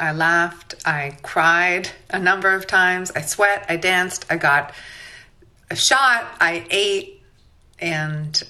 [0.00, 0.74] I laughed.
[0.86, 3.10] I cried a number of times.
[3.14, 3.66] I sweat.
[3.68, 4.24] I danced.
[4.30, 4.72] I got
[5.70, 6.24] a shot.
[6.40, 7.22] I ate.
[7.78, 8.42] And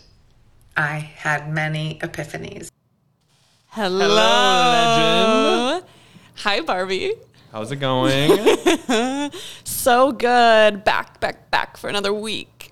[0.76, 2.70] I had many epiphanies.
[3.66, 4.08] Hello.
[4.08, 5.84] legend.
[6.36, 7.14] Hi, Barbie.
[7.52, 8.30] How's it going?
[9.64, 10.84] So good.
[10.84, 12.70] Back, back, back for another week.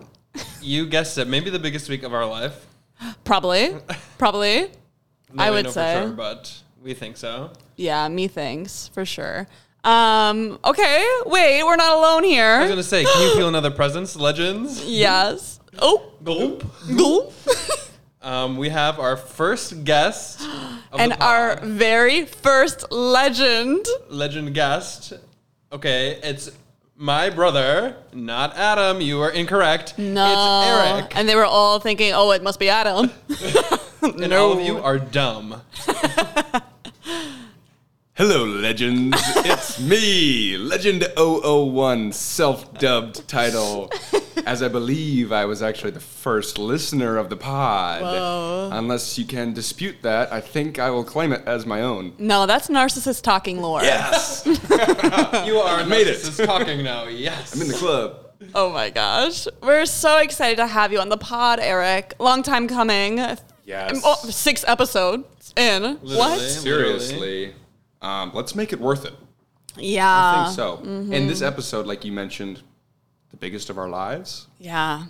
[0.60, 1.26] you guessed it.
[1.26, 2.66] Maybe the biggest week of our life.
[3.24, 3.74] Probably.
[4.18, 4.68] Probably.
[5.32, 6.02] No I would know for say.
[6.02, 7.50] sure, but we think so.
[7.76, 9.46] Yeah, me thinks for sure.
[9.84, 12.56] Um, okay, wait, we're not alone here.
[12.56, 14.84] I was gonna say, can you feel another presence, legends?
[14.84, 15.60] Yes.
[15.78, 16.64] Oh, Gulp.
[16.96, 17.32] gulp.
[18.20, 20.42] Um, we have our first guest
[20.92, 23.86] and our very first legend.
[24.10, 25.12] legend guest.
[25.70, 26.50] Okay, it's
[26.98, 29.00] my brother, not Adam.
[29.00, 29.96] You are incorrect.
[29.98, 30.26] No.
[30.26, 31.16] It's Erik.
[31.16, 33.10] And they were all thinking, oh, it must be Adam.
[34.00, 35.60] And all of you are dumb.
[38.18, 39.16] Hello, legends.
[39.46, 43.92] it's me, Legend 001, self dubbed title.
[44.44, 48.72] As I believe I was actually the first listener of the pod.
[48.72, 52.12] Unless you can dispute that, I think I will claim it as my own.
[52.18, 53.82] no, that's narcissist talking lore.
[53.84, 54.44] Yes!
[55.46, 56.16] You are made it.
[56.18, 57.04] narcissist talking now.
[57.06, 57.54] Yes.
[57.54, 58.16] I'm in the club.
[58.52, 59.46] Oh my gosh.
[59.62, 62.14] We're so excited to have you on the pod, Erik.
[62.18, 63.18] Long time coming.
[63.64, 64.00] Yes.
[64.04, 65.82] Oh, six episodes in.
[65.82, 66.16] Literally.
[66.16, 66.40] What?
[66.40, 67.54] Seriously.
[68.02, 69.14] Um, let's make it worth it.
[69.76, 70.06] Yeah.
[70.08, 70.76] I think so.
[70.78, 71.12] mm-hmm.
[71.12, 72.62] And this episode, like you mentioned,
[73.30, 74.46] the biggest of our lives?
[74.58, 75.04] Yeah.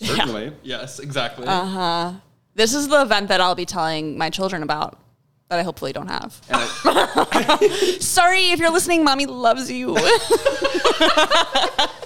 [0.00, 0.52] Certainly.
[0.62, 1.46] Yes, exactly.
[1.46, 2.12] Uh-huh.
[2.54, 4.98] This is the event that I'll be telling my children about
[5.48, 6.40] that I hopefully don't have.
[6.48, 9.96] And I- Sorry if you're listening, mommy loves you.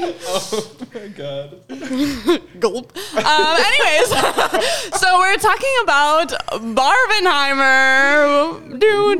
[0.00, 1.60] oh my god.
[2.60, 2.96] Gulp.
[3.16, 4.08] Um, anyways,
[5.00, 6.28] so we're talking about
[6.76, 8.78] Barbenheimer.
[8.78, 9.18] Doon.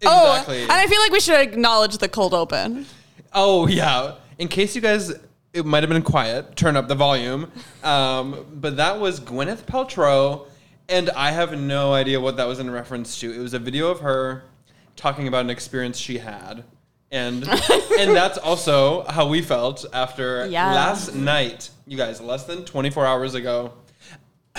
[0.00, 0.04] Exactly.
[0.04, 2.86] Oh, and I feel like we should acknowledge the cold open.
[3.32, 4.16] Oh yeah.
[4.38, 5.12] In case you guys,
[5.52, 6.56] it might have been quiet.
[6.56, 7.50] Turn up the volume.
[7.82, 10.46] Um, but that was Gwyneth Paltrow,
[10.88, 13.32] and I have no idea what that was in reference to.
[13.32, 14.44] It was a video of her
[14.96, 16.64] talking about an experience she had,
[17.12, 17.46] and
[17.98, 20.72] and that's also how we felt after Yeah.
[20.72, 21.70] last night.
[21.86, 23.74] You guys, less than 24 hours ago.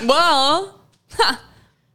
[0.05, 0.79] Well,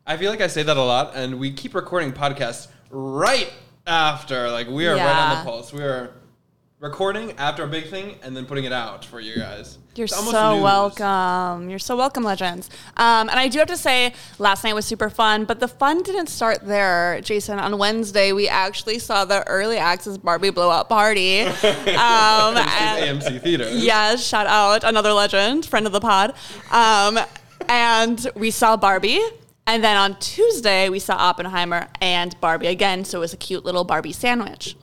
[0.07, 3.53] I feel like I say that a lot, and we keep recording podcasts right
[3.87, 4.51] after.
[4.51, 5.73] Like we are right on the pulse.
[5.73, 6.13] We are
[6.81, 9.79] recording after a big thing and then putting it out for you guys.
[9.97, 10.63] You're so news.
[10.63, 11.69] welcome.
[11.69, 12.71] You're so welcome, legends.
[12.97, 16.03] Um, and I do have to say, last night was super fun, but the fun
[16.03, 17.59] didn't start there, Jason.
[17.59, 21.41] On Wednesday, we actually saw the early access Barbie blowout party.
[21.99, 23.69] Um, and- AMC Theater.
[23.73, 26.33] yes, shout out another legend, friend of the pod.
[26.71, 27.19] Um,
[27.69, 29.21] and we saw Barbie.
[29.67, 33.05] And then on Tuesday, we saw Oppenheimer and Barbie again.
[33.05, 34.77] So it was a cute little Barbie sandwich.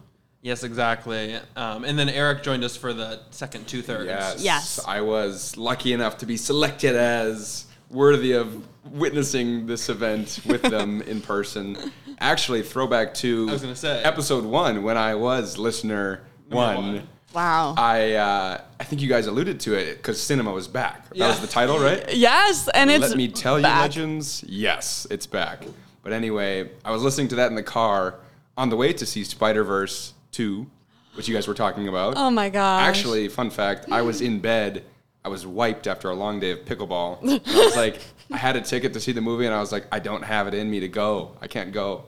[0.45, 1.39] Yes, exactly.
[1.55, 4.05] Um, and then Eric joined us for the second two thirds.
[4.05, 4.43] Yes.
[4.43, 4.79] Yes.
[4.87, 11.01] I was lucky enough to be selected as worthy of witnessing this event with them
[11.01, 11.91] in person.
[12.19, 14.03] Actually, throwback to I was gonna say.
[14.03, 16.75] episode one when I was listener one.
[16.75, 17.07] one.
[17.33, 17.73] Wow.
[17.75, 21.09] I uh, I think you guys alluded to it because cinema was back.
[21.15, 22.13] That was the title, right?
[22.13, 24.43] yes, and it's Let me tell you, legends.
[24.47, 25.63] Yes, it's back.
[26.03, 28.19] But anyway, I was listening to that in the car
[28.55, 30.67] on the way to see Spider Verse two,
[31.15, 32.15] which you guys were talking about.
[32.17, 32.83] Oh my gosh.
[32.87, 34.83] Actually, fun fact, I was in bed.
[35.23, 37.21] I was wiped after a long day of pickleball.
[37.21, 37.99] And I was like,
[38.31, 40.47] I had a ticket to see the movie, and I was like, I don't have
[40.47, 41.35] it in me to go.
[41.41, 42.05] I can't go.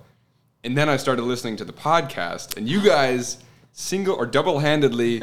[0.64, 3.38] And then I started listening to the podcast, and you guys
[3.72, 5.22] single or double handedly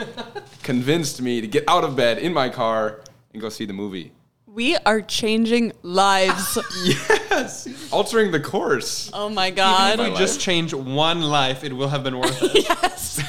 [0.63, 3.01] convinced me to get out of bed in my car
[3.33, 4.13] and go see the movie.
[4.55, 6.59] We are changing lives.
[6.85, 9.11] Yes, altering the course.
[9.13, 9.95] oh my god.
[9.95, 10.13] If god.
[10.13, 12.55] we just change one life, it will have been worth it.
[12.69, 13.21] yes.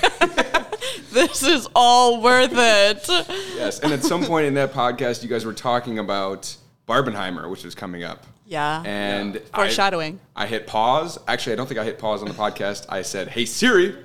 [1.12, 3.08] this is all worth it.
[3.56, 6.56] Yes, and at some point in that podcast, you guys were talking about
[6.88, 8.28] Barbenheimer, which was coming up.
[8.46, 8.84] Yeah.
[8.86, 10.20] And I, Foreshadowing.
[10.36, 11.18] I hit pause.
[11.28, 12.86] Actually, I don't think I hit pause on the podcast.
[12.90, 13.96] I said, "Hey Siri,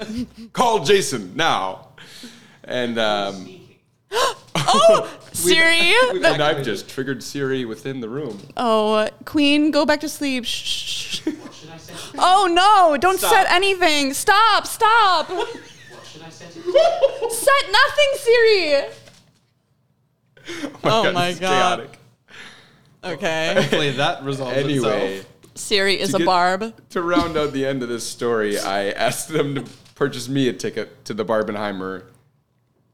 [0.55, 1.89] call Jason now."
[2.65, 3.60] And um,
[4.73, 6.21] Oh, Siri.
[6.21, 8.39] the- and I've just triggered Siri within the room.
[8.57, 10.45] oh, uh, Queen, go back to sleep.
[10.45, 11.21] Shh.
[12.23, 12.97] Oh no!
[12.99, 13.33] Don't Stop.
[13.33, 14.13] set anything.
[14.15, 14.67] Stop!
[14.67, 15.29] Stop!
[15.29, 17.33] Should I set it?
[17.33, 18.85] Set nothing, Siri.
[20.85, 21.49] Oh, oh my this is God.
[21.79, 21.99] chaotic.
[23.05, 23.55] Okay.
[23.55, 25.33] Hopefully that resolves Anyway, itself.
[25.55, 26.75] Siri is a get- barb.
[26.91, 29.65] to round out the end of this story, I asked them to
[29.95, 32.05] purchase me a ticket to the Barbenheimer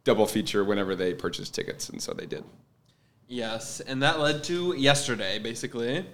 [0.06, 2.44] double feature whenever they purchased tickets, and so they did.
[3.28, 6.06] Yes, and that led to yesterday, basically.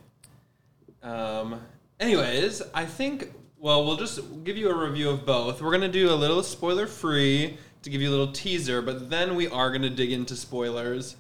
[1.03, 1.61] Um,
[2.00, 5.62] anyways, I think Well, we'll just give you a review of both.
[5.62, 9.09] We're going to do a little spoiler free to give you a little teaser, but
[9.09, 11.15] then we are going to dig into spoilers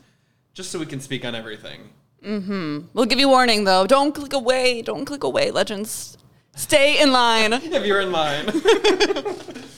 [0.54, 1.90] just so we can speak on everything.
[2.24, 2.86] Mm-hmm.
[2.94, 3.86] We'll give you warning though.
[3.86, 4.82] Don't click away.
[4.82, 6.16] Don't click away, legends.
[6.56, 7.52] Stay in line.
[7.78, 8.46] If you're in line.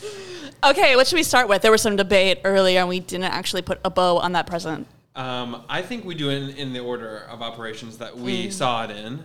[0.66, 1.62] Okay, what should we start with?
[1.62, 4.86] There was some debate earlier, and we didn't actually put a bow on that present.
[5.14, 8.84] um, I think we do it in, in the order of operations that we saw
[8.84, 9.20] it in.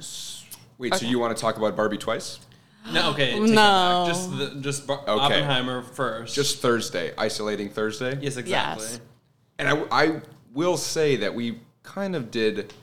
[0.77, 2.39] Wait, so you want to talk about Barbie twice?
[2.91, 3.31] No, okay.
[3.33, 3.45] Take No.
[3.45, 4.07] It back.
[4.07, 5.12] Just, the, just Bar- Okay.
[5.12, 6.36] Oppenheimer first.
[6.36, 8.18] Just Thursday, isolating Thursday.
[8.21, 8.85] yes, exactly.
[8.85, 9.00] Yes.
[9.59, 10.21] And I, I
[10.53, 12.74] will say that we kind of did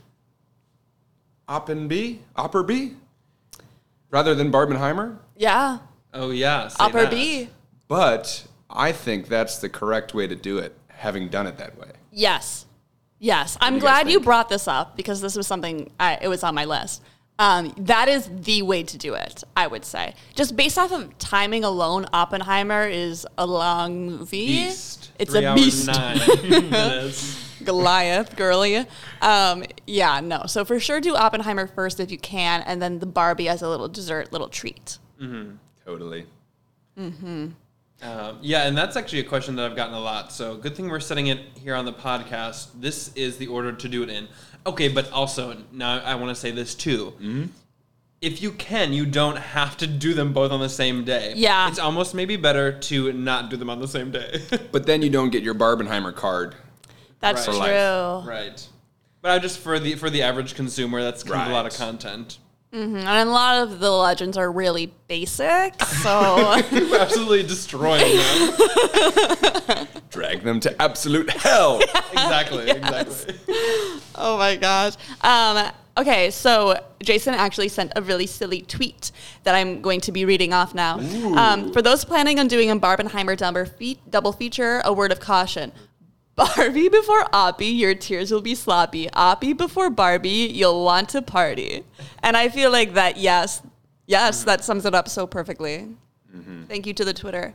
[1.49, 2.94] Oppen B, Opper B,
[4.11, 5.19] rather than Barbenheimer.
[5.37, 5.79] Yeah,
[6.14, 6.69] Oh yeah.
[6.69, 7.11] say upper that.
[7.11, 7.49] B.
[7.88, 11.91] But I think that's the correct way to do it, having done it that way.
[12.11, 12.67] Yes,
[13.19, 13.56] yes.
[13.61, 16.55] I'm you glad you brought this up because this was something I, it was on
[16.55, 17.03] my list.
[17.38, 20.15] Um, that is the way to do it, I would say.
[20.35, 24.47] Just based off of timing alone, Oppenheimer is a long movie.
[24.47, 25.12] Beast.
[25.19, 25.87] It's Three a hours, beast.
[25.87, 27.12] Nine.
[27.65, 28.87] Goliath, girly.
[29.21, 30.44] Um, yeah, no.
[30.47, 33.69] So for sure, do Oppenheimer first if you can, and then the Barbie as a
[33.69, 34.99] little dessert, little treat.
[35.85, 36.27] Totally.
[38.02, 40.32] Um, yeah, and that's actually a question that I've gotten a lot.
[40.32, 42.69] So good thing we're setting it here on the podcast.
[42.78, 44.28] This is the order to do it in.
[44.66, 47.12] Okay, but also now I want to say this too.
[47.16, 47.44] Mm-hmm.
[48.20, 51.34] If you can, you don't have to do them both on the same day.
[51.37, 51.69] Yeah.
[51.69, 54.42] it's almost maybe better to not do them on the same day.
[54.72, 56.54] But then you don't get your Barbenheimer card.
[57.20, 57.56] That's Right.
[57.56, 58.28] true.
[58.31, 58.69] Right.
[59.22, 61.72] But I just for the for the average consumer, that's kind of a lot of
[61.81, 62.38] Right.
[62.76, 63.06] Content.
[63.08, 66.52] And a lot of the legends are really basic, so
[66.99, 69.87] Absolutely destroying them.
[70.11, 71.81] Drag them to absolute hell.
[72.12, 72.70] exactly.
[72.76, 73.34] Exactly.
[74.14, 74.94] oh my gosh.
[75.23, 79.11] Um, okay, so Jason actually sent a really silly tweet
[79.44, 80.99] that I'm going to be reading off now.
[81.37, 85.20] Um, for those planning on doing a Barbenheimer double, fe- double feature, a word of
[85.20, 85.73] caution.
[86.37, 89.09] Barbie before Oppie, your tears will be sloppy.
[89.09, 91.83] Oppie before Barbie, you'll want to party.
[92.23, 93.62] And I feel like that, yes,
[94.06, 95.88] yes, that sums it up so perfectly.
[96.69, 97.55] Thank you to the Twitter.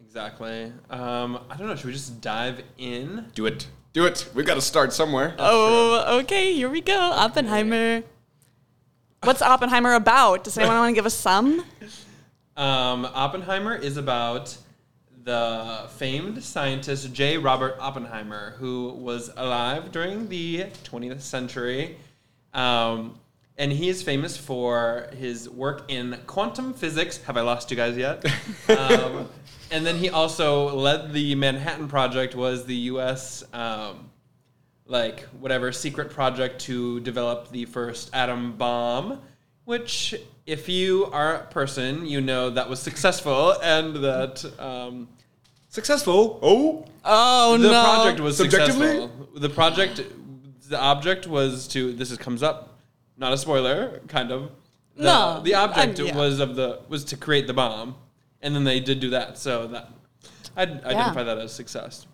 [0.00, 0.72] Exactly.
[0.88, 1.74] Um, I don't know.
[1.74, 3.26] Should we just dive in?
[3.34, 3.66] Do it.
[3.92, 4.28] Do it.
[4.32, 5.34] We've got to start somewhere.
[5.38, 6.96] Oh, okay, here we go.
[6.96, 8.04] Oppenheimer.
[9.24, 10.44] What's Oppenheimer about?
[10.44, 11.64] Does anyone want to give us some?
[12.56, 14.56] Um, Oppenheimer is about
[15.24, 17.38] the famed scientist J.
[17.38, 21.96] Robert Oppenheimer, who was alive during the 20th century.
[22.54, 23.18] Um,
[23.58, 27.18] and he is famous for his work in quantum physics.
[27.24, 28.24] Have I lost you guys yet?
[28.70, 29.28] um,
[29.70, 33.44] and then he also led the Manhattan Project, was the U.S.
[33.52, 34.10] Um,
[34.86, 39.20] like whatever secret project to develop the first atom bomb
[39.70, 40.16] which
[40.50, 45.08] if you are a person you know that was successful and that um,
[45.68, 46.40] Successful.
[46.42, 46.84] Oh.
[47.04, 47.62] Oh no!
[47.62, 47.82] the no!
[47.84, 48.88] project was Subjectively?
[48.88, 50.02] successful the project
[50.68, 52.78] the object was to this is comes up
[53.16, 54.50] not a spoiler kind of
[54.96, 56.16] the, No, the object um, yeah.
[56.16, 57.94] was of the was to create the bomb
[58.42, 59.90] and then they did do that so that
[60.56, 62.06] i'd identify that as success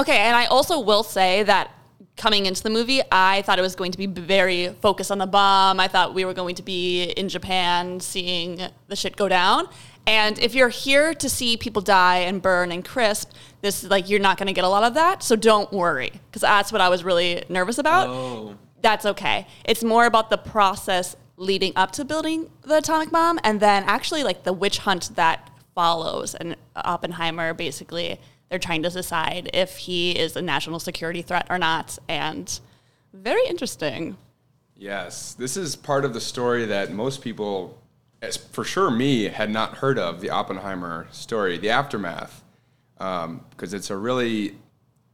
[0.00, 1.70] Okay, and I also will say that
[2.16, 5.26] coming into the movie, I thought it was going to be very focused on the
[5.26, 5.80] bomb.
[5.80, 9.68] I thought we were going to be in Japan seeing the shit go down.
[10.06, 14.10] And if you're here to see people die and burn and crisp, this is like
[14.10, 15.22] you're not going to get a lot of that.
[15.22, 18.08] So don't worry, because that's what I was really nervous about.
[18.08, 19.46] oh that's okay.
[19.64, 24.22] It's more about the process leading up to building the atomic bomb and then actually
[24.22, 26.34] like the witch hunt that follows.
[26.34, 28.20] And Oppenheimer basically,
[28.52, 31.98] they're trying to decide if he is a national security threat or not.
[32.06, 32.60] And
[33.14, 34.18] very interesting.
[34.76, 37.78] Yes, this is part of the story that most people,
[38.20, 42.44] as for sure me, had not heard of the Oppenheimer story, the aftermath,
[42.98, 44.56] because it's a really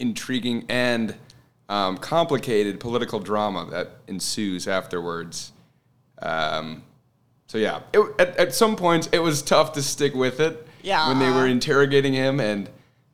[0.00, 1.14] intriguing and
[1.68, 5.52] um, complicated political drama that ensues afterwards.
[6.20, 6.82] Um,
[7.46, 10.66] so yeah, it, at, at some points it was tough to stick with it.
[10.82, 11.06] Yeah.
[11.06, 12.68] When they were interrogating him and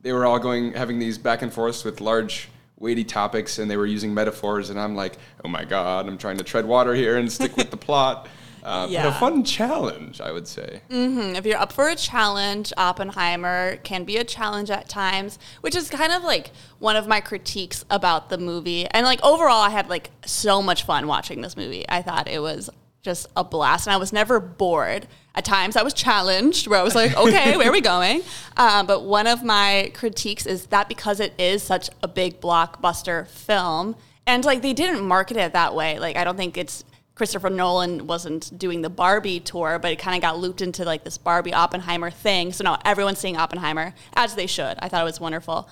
[0.05, 3.77] they were all going having these back and forths with large weighty topics and they
[3.77, 7.17] were using metaphors and I'm like, oh my god, I'm trying to tread water here
[7.17, 8.29] and stick with the plot.
[8.63, 10.81] Uh, But a fun challenge, I would say.
[10.89, 15.75] Mm, If you're up for a challenge, Oppenheimer can be a challenge at times, which
[15.75, 18.87] is kind of like one of my critiques about the movie.
[18.87, 21.85] And like overall, I had like so much fun watching this movie.
[21.89, 22.71] I thought it was
[23.05, 25.07] just a blast, and I was never bored.
[25.37, 28.23] At times, I was challenged, where I was like, "Okay, where are we going?"
[28.57, 33.29] Um, but one of my critiques is that because it is such a big blockbuster
[33.29, 33.95] film,
[34.27, 35.99] and like they didn't market it that way.
[35.99, 36.85] Like I don't think it's
[37.15, 41.05] Christopher Nolan wasn't doing the Barbie tour, but it kind of got looped into like
[41.05, 42.53] this Barbie Oppenheimer thing.
[42.53, 44.77] So now everyone's seeing Oppenheimer, as they should.
[44.81, 45.69] I thought it was wonderful.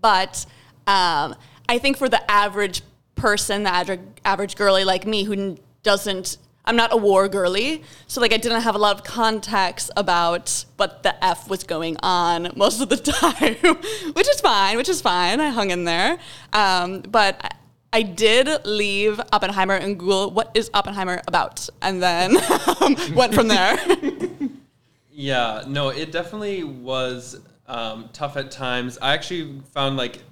[0.00, 0.46] But
[0.86, 1.34] um,
[1.68, 2.82] I think for the average
[3.14, 7.82] person, the average, average girly like me who doesn't, I'm not a war girly.
[8.06, 11.96] So like I didn't have a lot of context about what the F was going
[12.02, 15.40] on most of the time, which is fine, which is fine.
[15.40, 16.18] I hung in there.
[16.52, 17.40] Um, but
[17.92, 22.36] I- did leave Oppenheimer and Google what is Oppenheimer about, and then
[22.80, 23.76] um, went from there.
[25.12, 28.96] Yeah, no, it definitely was um, tough at times.
[29.02, 30.22] I actually found like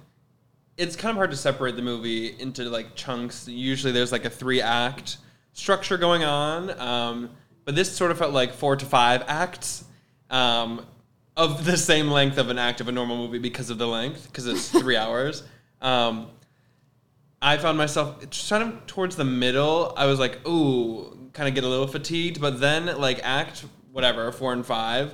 [0.77, 3.47] it's kind of hard to separate the movie into like chunks.
[3.47, 5.17] Usually there's like a three act
[5.59, 7.29] structure going on, um,
[7.65, 9.83] but this sort of felt like four to five acts
[10.29, 10.85] um,
[11.35, 14.25] of the same length of an act of a normal movie because of the length,
[14.27, 15.43] because it's three hours.
[15.81, 16.27] Um,
[17.41, 19.93] I found myself kind of towards the middle.
[19.95, 22.41] I was like, ooh, kind of get a little fatigued.
[22.41, 25.13] But then, like, act whatever, four and five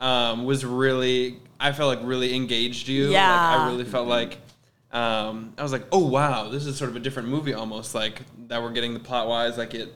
[0.00, 3.04] um, was really, I felt like really engaged you.
[3.04, 3.56] Like, Yeah.
[3.58, 4.38] I really felt like,
[4.92, 7.94] um, I was like, oh, wow, this is sort of a different movie almost.
[7.94, 9.56] Like, that we're getting the plot wise.
[9.56, 9.94] Like, it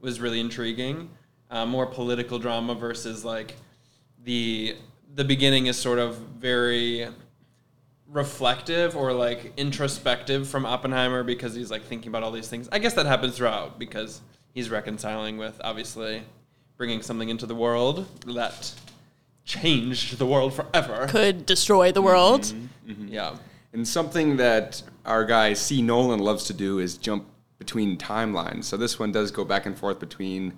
[0.00, 1.10] was really intriguing.
[1.50, 3.56] Uh, more political drama versus, like,
[4.24, 4.76] the
[5.14, 7.08] the beginning is sort of very
[8.06, 12.68] reflective or like introspective from Oppenheimer because he's like thinking about all these things.
[12.72, 14.20] I guess that happens throughout because
[14.52, 16.22] he's reconciling with obviously
[16.76, 18.72] bringing something into the world that
[19.44, 21.06] changed the world forever.
[21.08, 22.52] Could destroy the world.
[22.86, 23.36] Yeah.
[23.72, 25.82] And something that our guy C.
[25.82, 27.26] Nolan loves to do is jump
[27.60, 28.64] between timelines.
[28.64, 30.56] So this one does go back and forth between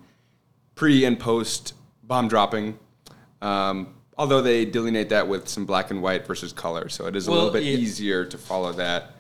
[0.76, 2.78] pre and post bomb dropping.
[3.42, 7.26] Um, although they delineate that with some black and white versus color, so it is
[7.26, 7.76] a Well, little bit yeah.
[7.76, 9.16] easier to follow that.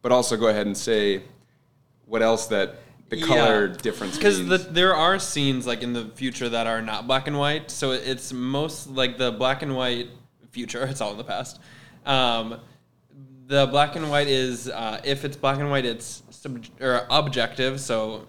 [0.00, 1.22] But also go ahead and say
[2.06, 2.76] what else that
[3.08, 7.06] the color difference because the, there are scenes like in the future that are not
[7.06, 10.08] black and white so it's most like the black and white
[10.50, 11.58] future it's all in the past
[12.06, 12.60] um,
[13.46, 17.80] the black and white is uh, if it's black and white it's sub- or objective
[17.80, 18.26] so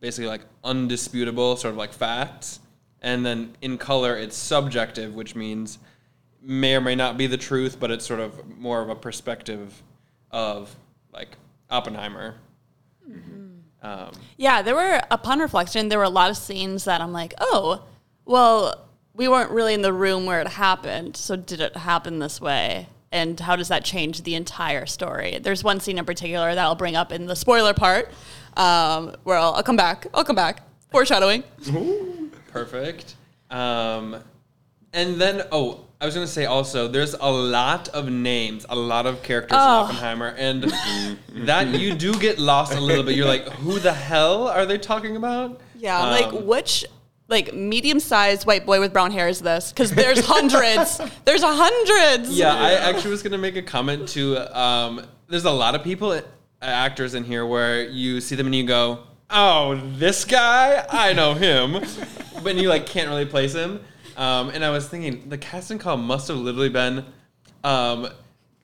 [0.00, 2.60] basically like undisputable sort of like facts
[3.02, 5.78] and then in color it's subjective which means
[6.40, 9.82] may or may not be the truth but it's sort of more of a perspective
[10.30, 10.74] of
[11.12, 11.36] like
[11.70, 12.36] oppenheimer
[13.82, 17.34] um, Yeah, there were, upon reflection, there were a lot of scenes that I'm like,
[17.38, 17.84] oh,
[18.24, 21.16] well, we weren't really in the room where it happened.
[21.16, 22.88] So did it happen this way?
[23.10, 25.38] And how does that change the entire story?
[25.40, 28.10] There's one scene in particular that I'll bring up in the spoiler part
[28.56, 30.06] um, where I'll, I'll come back.
[30.12, 30.62] I'll come back.
[30.90, 31.42] Foreshadowing.
[32.52, 33.14] Perfect.
[33.50, 34.22] Um,
[34.92, 39.06] and then, oh, I was gonna say also, there's a lot of names, a lot
[39.06, 39.84] of characters in Oh.
[39.84, 40.64] Oppenheimer, and
[41.46, 43.16] that you do get lost a little bit.
[43.16, 45.60] You're like, who the hell are they talking about?
[45.76, 46.84] Yeah, Um, like which
[47.28, 49.70] like medium sized white boy with brown hair is this?
[49.70, 51.00] Because there's hundreds.
[51.24, 52.36] there's a hundreds.
[52.36, 54.58] Yeah, I actually was gonna make a comment to.
[54.58, 56.22] Um, there's a lot of people, uh,
[56.62, 61.34] actors in here, where you see them and you go, "Oh, this guy, I know
[61.34, 61.84] him,"
[62.42, 63.80] but you like can't really place him.
[64.16, 67.04] Um, and I was thinking, the casting call must have literally been
[67.62, 68.08] um,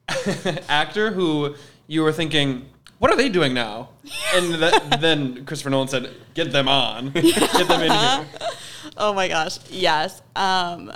[0.67, 1.55] actor who
[1.87, 2.65] you were thinking.
[2.99, 3.89] What are they doing now?
[4.33, 8.25] And th- then Christopher Nolan said, "Get them on, get them in here."
[8.97, 10.21] Oh my gosh, yes.
[10.37, 10.89] Um,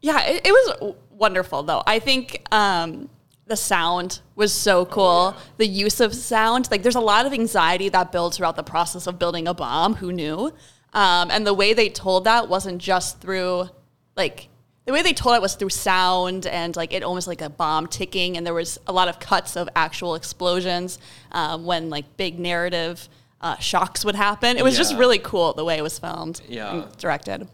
[0.00, 1.84] yeah, it, it was wonderful though.
[1.86, 3.08] I think um,
[3.46, 5.36] the sound was so cool.
[5.56, 9.06] The use of sound, like there's a lot of anxiety that builds throughout the process
[9.06, 9.94] of building a bomb.
[9.94, 10.52] Who knew?
[10.94, 13.68] Um, and the way they told that wasn't just through
[14.16, 14.48] like
[14.88, 17.86] the way they told it was through sound and like it almost like a bomb
[17.86, 20.98] ticking and there was a lot of cuts of actual explosions
[21.32, 23.06] um, when like big narrative
[23.42, 26.72] uh, shocks would happen it was just really cool the way it was filmed Yeah.
[26.84, 27.46] and directed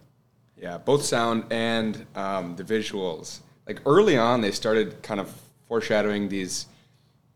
[0.57, 3.41] Yeah, both sound and um, the visuals.
[3.67, 5.29] Like early on, they started kind of
[5.67, 6.67] foreshadowing these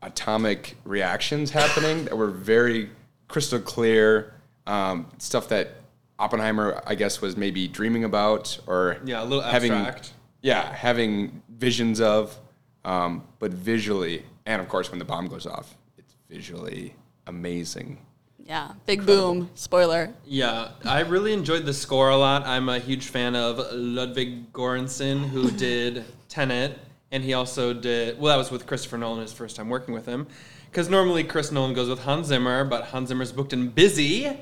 [0.01, 2.91] atomic reactions happening that were very
[3.27, 4.33] crystal clear.
[4.69, 5.73] Um, stuff that
[6.19, 10.13] Oppenheimer, I guess, was maybe dreaming about or Yeah, a little having, abstract.
[10.43, 12.37] Yeah, having visions of,
[12.85, 16.95] um, but visually, and of course, when the bomb goes off, it's visually
[17.27, 17.99] amazing.
[18.45, 22.47] yeah big boom spoiler Yeah, I really enjoyed the score a lot.
[22.47, 26.79] I'm a huge fan of Ludwig Göransson, who did Tenet,
[27.13, 28.19] and he also did.
[28.19, 30.27] Well, that was with Christopher Nolan, his first time working with him.
[30.71, 34.37] Because normally Chris Nolan goes with Hans Zimmer, but Hans Zimmer's booked and busy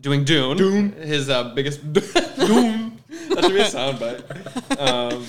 [0.00, 0.56] doing Dune.
[0.56, 2.98] Dune, his uh, biggest Dune.
[3.30, 4.78] That should be a soundbite.
[4.80, 5.24] Um,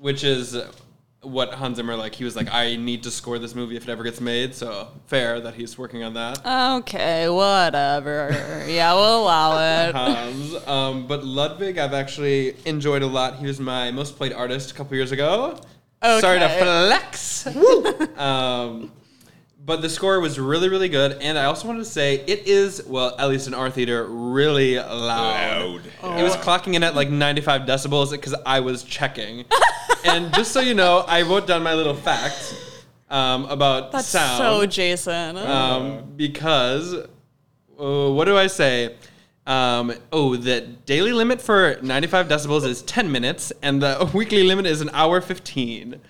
[0.00, 0.56] which is
[1.22, 2.14] what Hans Zimmer like.
[2.16, 4.54] He was like, I need to score this movie if it ever gets made.
[4.54, 6.44] So fair that he's working on that.
[6.80, 8.64] Okay, whatever.
[8.68, 9.94] yeah, we'll allow it.
[9.94, 10.66] Hans.
[10.66, 13.36] Um, but Ludwig, I've actually enjoyed a lot.
[13.36, 15.58] He was my most played artist a couple years ago.
[16.02, 16.58] Sorry to Okay.
[16.58, 17.46] flex.
[18.18, 18.90] um,
[19.64, 21.12] but the score was really, really good.
[21.20, 24.76] And I also wanted to say it is, well, at least in our theater, really
[24.76, 25.82] loud.
[26.02, 26.18] Loud.
[26.18, 29.44] It was clocking in at like 95 decibels because I was checking.
[30.04, 32.56] and just so you know, I wrote down my little fact
[33.08, 34.38] um, about That's sound.
[34.38, 35.36] so Jason.
[35.36, 38.96] um, because uh, what do I say?
[39.46, 44.66] Um, oh, the daily limit for 95 decibels is 10 minutes, and the weekly limit
[44.66, 46.00] is an hour 15.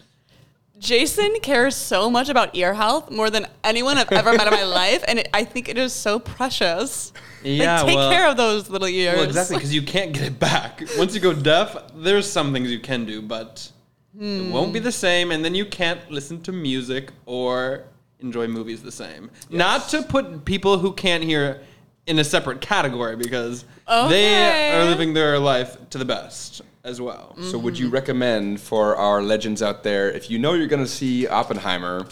[0.83, 4.65] Jason cares so much about ear health more than anyone I've ever met in my
[4.83, 7.13] life, and it, I think it is so precious.
[7.45, 9.15] Yeah, like, take well- care of those little ears.
[9.15, 10.83] Well, exactly, because you can't get it back.
[10.99, 13.71] Once you go deaf, there's some things you can do, but
[14.19, 14.85] it won't be hmm.
[14.85, 17.85] the same, and then you can't listen to music or
[18.19, 19.31] enjoy movies the same.
[19.51, 21.63] Not to put people who can't hear
[22.07, 24.73] in a separate category, because they Okay.
[24.73, 27.37] are living their life to the best as well.
[27.43, 30.91] So, would you recommend for our legends out there, if you know you're going to
[30.91, 32.07] see Oppenheimer,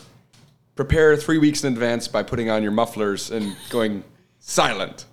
[0.76, 4.04] prepare three weeks in advance by putting on your mufflers and going
[4.38, 5.06] silent?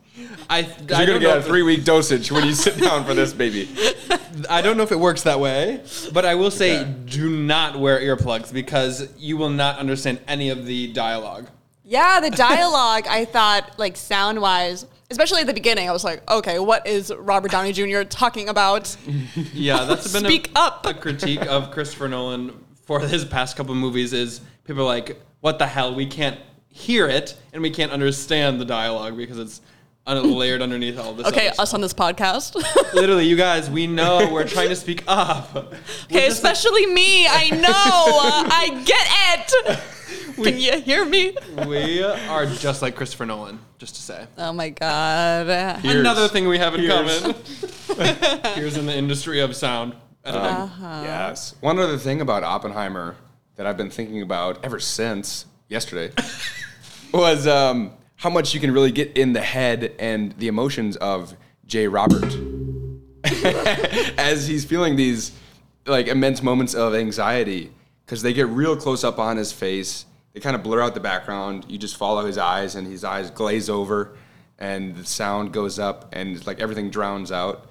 [0.50, 2.54] I, I You're don't going to know get a if- three week dosage when you
[2.54, 3.70] sit down for this baby.
[4.50, 5.82] I don't know if it works that way,
[6.14, 6.92] but I will say Okay.
[7.06, 11.50] do not wear earplugs because you will not understand any of the dialogue.
[11.90, 16.30] Yeah, the dialogue, I thought, like sound wise, especially at the beginning, I was like,
[16.30, 18.02] okay, what is Robert Downey Jr.
[18.04, 18.96] talking about?
[19.54, 20.86] Yeah, that's been Speak a, up.
[20.86, 22.52] a critique of Christopher Nolan
[22.86, 25.96] for his past couple movies is people are like, what the hell?
[25.96, 29.62] We can't hear it and we can't understand the dialogue because it's
[30.06, 31.28] un- layered underneath all this.
[31.28, 32.56] Okay, us on this podcast.
[32.94, 35.74] Literally, you guys, we know we're trying to speak up.
[36.06, 37.28] Okay, especially me.
[37.28, 37.70] I know.
[37.70, 39.80] Uh, I get it.
[40.44, 41.36] Can you hear me?
[41.68, 44.28] we are just like Christopher Nolan, just to say.
[44.38, 45.48] Oh my god.
[45.82, 47.36] Here's- Another thing we have in Here's- common.
[48.56, 50.46] Here's in the industry of sound editing.
[50.48, 51.02] Uh-huh.
[51.04, 51.56] Yes.
[51.62, 53.16] One other thing about Oppenheimer
[53.56, 56.14] that I've been thinking about ever since yesterday
[57.14, 61.36] was um, how much you can really get in the head and the emotions of
[61.66, 61.88] J.
[61.88, 62.36] Robert
[64.18, 65.32] as he's feeling these
[65.86, 67.72] like immense moments of anxiety
[68.06, 70.06] because they get real close up on his face.
[70.34, 71.66] They kind of blur out the background.
[71.68, 74.16] You just follow his eyes, and his eyes glaze over,
[74.60, 77.70] and the sound goes up, and it's like everything drowns out.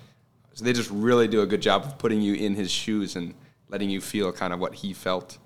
[0.55, 3.35] So they just really do a good job of putting you in his shoes and
[3.69, 5.39] letting you feel kind of what he felt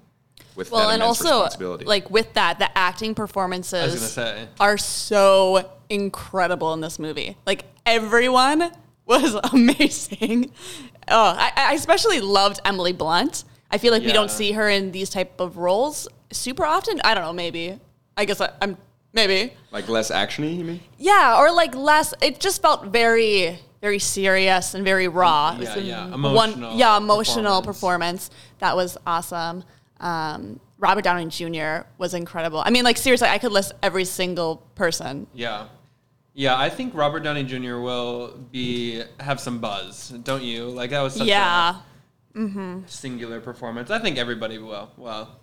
[0.55, 1.49] with Well, that and also,
[1.85, 4.49] like with that, the acting performances I was gonna say.
[4.61, 7.37] are so incredible in this movie.
[7.46, 8.70] Like everyone
[9.05, 10.53] was amazing.
[11.09, 13.44] Oh, I, I especially loved Emily Blunt.
[13.70, 17.01] I feel like we don't see her in these type of roles super often.
[17.05, 17.79] I don't know, maybe.
[18.16, 18.77] I guess I, I'm
[19.12, 19.53] maybe.
[19.71, 20.81] like less actiony, you mean?
[20.99, 22.14] Yeah, or like less.
[22.21, 25.57] It just felt very, very serious and very raw.
[25.59, 28.29] Yeah, yeah, one- emotional yeah, emotional performance.
[28.29, 28.31] performance.
[28.59, 29.64] That was awesome.
[30.01, 31.87] Um, Robert Downey Jr.
[31.99, 32.62] was incredible.
[32.64, 35.27] I mean, like seriously, I could list every single person.
[35.35, 35.69] Yeah.
[36.33, 37.79] Yeah, I think Robert Downey Jr.
[37.79, 40.66] will be have some buzz, don't you?
[40.69, 41.81] Like that was such yeah,
[42.35, 43.90] a singular performance.
[43.90, 44.90] I think everybody will.
[44.97, 45.39] Well,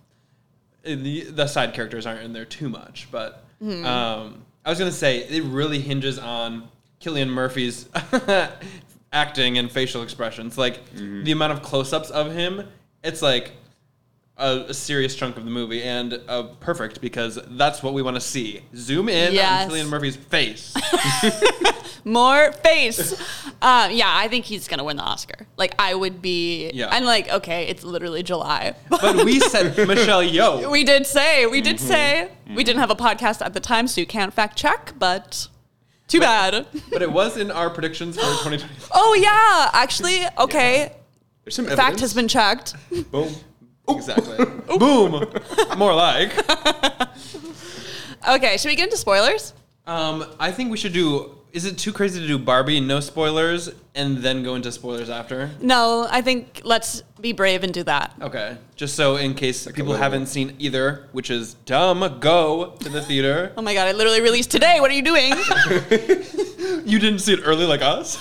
[0.94, 3.44] the the side characters aren't in there too much, but
[3.84, 6.68] um, I was gonna say it really hinges on
[7.00, 7.88] Cillian Murphy's
[9.12, 10.58] acting and facial expressions.
[10.58, 10.80] Like
[11.24, 12.66] the amount of close-ups of him,
[13.02, 13.52] it's like
[14.38, 18.14] a, a serious chunk of the movie, and uh, perfect because that's what we want
[18.16, 18.62] to see.
[18.76, 19.64] Zoom in Yes.
[19.64, 20.74] on Cillian Murphy's face.
[22.04, 23.12] more face.
[23.60, 25.46] um, yeah, I think he's gonna win the Oscar.
[25.56, 26.70] Like I would be.
[26.72, 26.88] Yeah.
[26.90, 28.74] I'm like, okay, it's literally July.
[28.88, 30.70] but we said Michelle Yeoh.
[30.70, 31.86] we did say, we did Mm-hmm.
[31.86, 34.94] say, we didn't have a podcast at the time, so you can't fact check.
[34.98, 35.48] But
[36.08, 36.66] too bad.
[36.90, 38.64] But it was in our predictions for 2020.
[38.92, 40.92] Oh yeah, actually, okay.
[41.44, 42.00] There's some Fact evidence.
[42.02, 42.74] has been checked.
[43.10, 43.32] Boom.
[43.88, 44.44] Exactly.
[44.78, 45.24] Boom.
[45.76, 46.32] More like.
[48.28, 49.54] Okay, should we get into spoilers?
[49.86, 51.36] Um, I think we should do.
[51.52, 55.50] Is it too crazy to do Barbie, no spoilers, and then go into spoilers after?
[55.62, 58.12] No, I think let's be brave and do that.
[58.20, 58.58] Okay.
[58.74, 63.00] Just so in case people little- haven't seen either, which is dumb, go to the
[63.00, 63.52] theater.
[63.56, 64.78] Oh my god, it literally released today.
[64.80, 65.32] What are you doing?
[66.84, 68.18] You didn't see it early like us?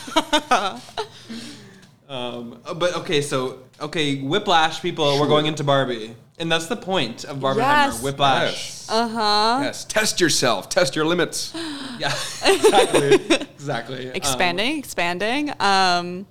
[2.08, 6.16] um, but okay, so, okay, Whiplash people, we're going into Barbie.
[6.40, 8.02] And that's the point of Barbie Yes.
[8.04, 8.52] Whiplash.
[8.52, 8.88] Yes.
[8.90, 9.60] Uh huh.
[9.64, 9.86] Yes.
[9.86, 10.70] Test yourself.
[10.70, 11.54] Test your limits.
[12.00, 12.10] Yeah,
[12.46, 13.16] exactly.
[13.56, 14.10] exactly.
[14.10, 15.52] Um, Expanding, expanding.
[15.60, 16.28] Um,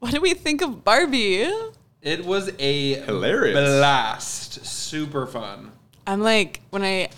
[0.00, 1.48] what do we think of Barbie?
[2.02, 3.54] It was a Hilarious.
[3.56, 4.66] blast.
[4.66, 5.70] Super fun.
[6.08, 7.08] I'm like when I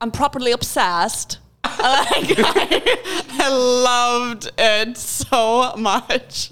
[0.00, 1.38] I'm properly obsessed.
[1.64, 6.50] like I, I loved it so much.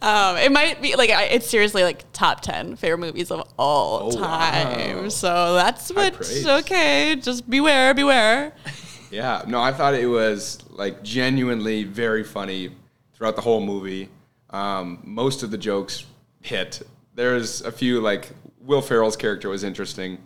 [0.00, 4.12] Um, it might be like I, it's seriously like top ten favorite movies of all
[4.12, 5.02] Oh, time.
[5.04, 5.08] wow.
[5.08, 6.44] So that's High what.
[6.60, 8.52] Okay, just beware, beware.
[9.10, 12.72] Yeah, no, I thought it was like genuinely very funny
[13.14, 14.10] throughout the whole movie.
[14.50, 16.04] Um, most of the jokes
[16.42, 16.82] hit.
[17.14, 18.28] There's a few like
[18.60, 20.18] Will Ferrell's character was interesting,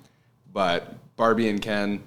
[0.52, 2.02] but Barbie and Ken,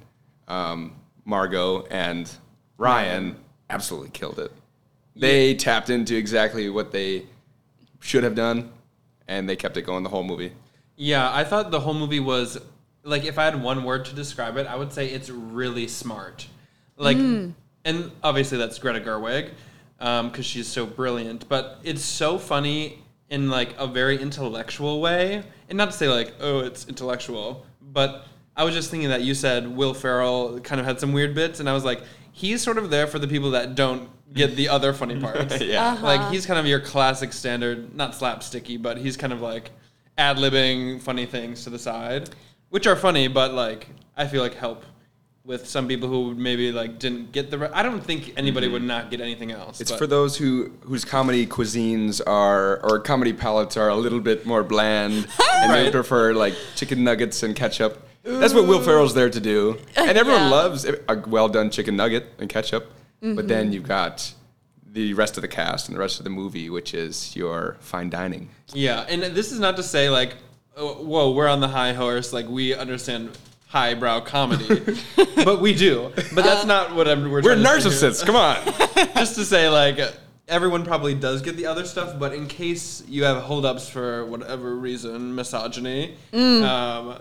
[0.50, 2.30] um, Margot and
[2.78, 3.38] Ryan
[3.70, 4.52] absolutely killed it.
[5.16, 7.26] They tapped into exactly what they
[8.06, 8.72] should have done,
[9.28, 10.52] and they kept it going the whole movie.
[10.96, 12.60] Yeah, I thought the whole movie was
[13.04, 16.48] like if I had one word to describe it, I would say it's really smart.
[16.98, 17.50] Like, hmm.
[17.84, 19.50] and obviously that's Greta Gerwig
[20.00, 21.50] um, because she's so brilliant.
[21.50, 26.34] But it's so funny in like a very intellectual way, and not to say like
[26.40, 30.86] oh it's intellectual, but I was just thinking that you said Will Ferrell kind of
[30.86, 32.02] had some weird bits, and I was like
[32.36, 35.62] he's sort of there for the people that don't get the other funny parts.
[35.62, 35.94] Yeah.
[35.94, 36.06] Uh-huh.
[36.06, 39.72] Like he's kind of your classic standard, not slapsticky, but he's kind of like
[40.18, 42.30] ad libbing funny things to the side,
[42.70, 44.84] which are funny, but like I feel like help
[45.46, 47.58] with some people who maybe like didn't get the.
[47.58, 48.88] Re- I don't think anybody would mm-hmm.
[48.88, 49.80] not get anything else.
[49.80, 54.20] It's but- for those who whose comedy cuisines are or comedy palates are a little
[54.20, 58.06] bit more bland and they prefer like chicken nuggets and ketchup.
[58.26, 60.50] That's what Will Ferrell's there to do, and everyone Yeah.
[60.50, 62.92] loves a well done chicken nugget and ketchup.
[63.22, 63.48] But mm-hmm.
[63.48, 64.34] then you've got
[64.92, 68.10] the rest of the cast and the rest of the movie, which is your fine
[68.10, 68.50] dining.
[68.74, 70.36] Yeah, and this is not to say like,
[70.76, 72.34] oh, whoa, we're on the high horse.
[72.34, 74.82] Like we understand highbrow comedy,
[75.36, 76.12] but we do.
[76.34, 77.24] But that's uh, not what I'm.
[77.24, 78.26] We're, We're trying to narcissists.
[78.26, 78.58] Come on.
[79.16, 80.00] just to say like
[80.48, 84.76] everyone probably does get the other stuff but in case you have holdups for whatever
[84.76, 86.62] reason misogyny mm.
[86.64, 87.20] um,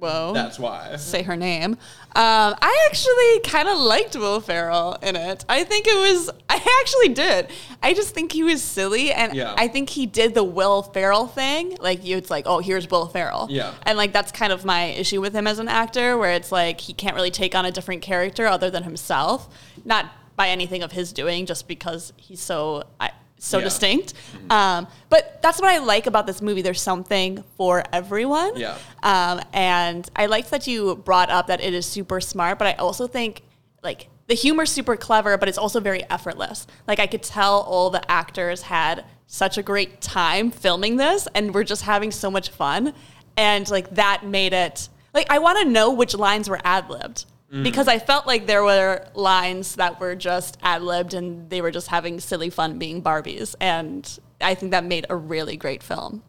[0.00, 0.32] Whoa.
[0.34, 1.76] that's why say her name.
[2.16, 5.44] Um, I actually kind of liked Will Ferrell in it.
[5.48, 6.28] I think it was.
[6.48, 7.48] I actually did.
[7.82, 9.54] I just think he was silly, and Yeah.
[9.56, 11.76] I think he did the Will Ferrell thing.
[11.80, 13.46] Like you, it's like, oh, here's Will Ferrell.
[13.48, 13.72] Yeah.
[13.84, 16.80] And like that's kind of my issue with him as an actor, where it's like
[16.80, 19.48] he can't really take on a different character other than himself.
[19.84, 22.84] Not by anything of his doing, just because he's so.
[22.98, 23.64] I, so Yeah.
[23.64, 24.14] distinct,
[24.50, 26.62] um, but that's what I like about this movie.
[26.62, 28.56] There's something for everyone.
[28.56, 28.76] Yeah.
[29.02, 32.72] Um, and I liked that you brought up that it is super smart, but I
[32.74, 33.42] also think
[33.82, 36.66] like the humor's super clever, but it's also very effortless.
[36.86, 41.54] Like I could tell all the actors had such a great time filming this and
[41.54, 42.92] we're just having so much fun.
[43.36, 47.24] And like that made it like I want to know which lines were ad libbed.
[47.50, 51.72] Because I felt like there were lines that were just ad libbed and they were
[51.72, 53.56] just having silly fun being Barbies.
[53.60, 54.08] And
[54.40, 56.22] I think that made a really great film.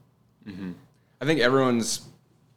[1.21, 2.01] I think everyone's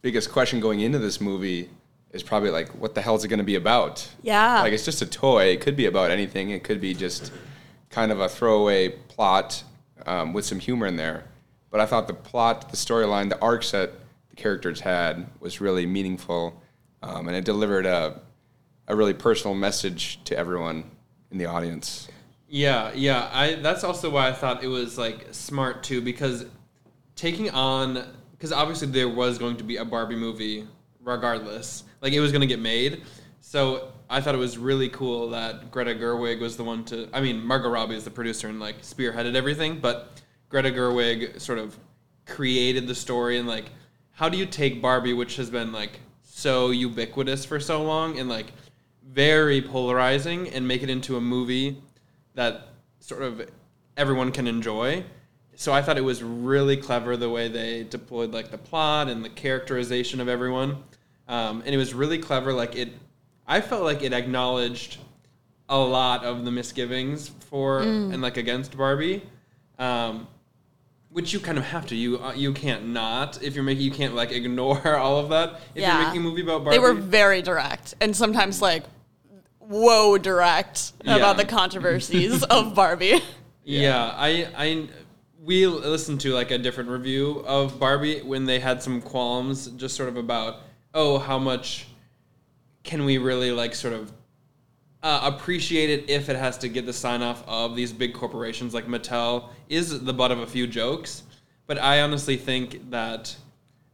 [0.00, 1.68] biggest question going into this movie
[2.12, 4.09] is probably like, what the hell is it going to be about?
[4.22, 4.62] Yeah.
[4.62, 5.48] Like, it's just a toy.
[5.48, 6.48] It could be about anything.
[6.48, 7.33] It could be just
[7.90, 9.62] kind of a throwaway plot
[10.07, 11.24] um, with some humor in there.
[11.70, 13.92] But I thought the plot, the storyline, the arcs that
[14.31, 16.62] the characters had was really meaningful.
[17.03, 18.22] Um, and it delivered a,
[18.88, 20.84] a really personal message to everyone
[21.30, 22.08] in the audience.
[22.48, 26.46] yeah yeah i that's also why i thought it was like smart too because
[27.16, 30.66] taking on because obviously there was going to be a barbie movie
[31.02, 33.02] regardless like it was going to get made
[33.40, 37.20] so i thought it was really cool that greta gerwig was the one to i
[37.20, 41.76] mean margot robbie is the producer and like spearheaded everything but greta gerwig sort of
[42.26, 43.66] created the story and like
[44.12, 48.28] how do you take barbie which has been like so ubiquitous for so long and
[48.28, 48.52] like
[49.14, 51.81] very polarizing and make it into a movie
[52.35, 52.68] that
[53.00, 53.48] sort of
[53.96, 55.05] everyone can enjoy.
[55.55, 59.24] So I thought it was really clever the way they deployed like the plot and
[59.24, 60.83] the characterization of everyone,
[61.29, 62.53] um, and it was really clever.
[62.53, 62.88] Like it,
[63.46, 64.98] I felt like it acknowledged
[65.68, 69.22] a lot of the misgivings for and like against Barbie,
[69.79, 70.27] um,
[71.11, 71.94] which you kind of have to.
[71.94, 75.61] You uh, you can't not if you're making you can't like ignore all of that
[75.77, 75.98] if Yeah.
[75.98, 76.79] you're making a movie about Barbie.
[76.79, 78.83] They were very direct and sometimes like
[79.68, 81.16] whoa direct Yeah.
[81.16, 83.20] about the controversies of Barbie.
[83.64, 84.88] Yeah, I I
[85.42, 89.96] we listened to like a different review of Barbie when they had some qualms just
[89.96, 90.61] sort of about
[90.94, 91.87] oh how much
[92.83, 94.12] can we really like sort of
[95.03, 98.72] uh, appreciate it if it has to get the sign off of these big corporations
[98.72, 101.24] like Mattel is the butt of a few jokes,
[101.66, 103.35] but I honestly think that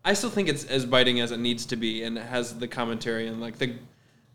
[0.04, 2.68] I still think it's as biting as it needs to be and it has the
[2.68, 3.74] commentary and like the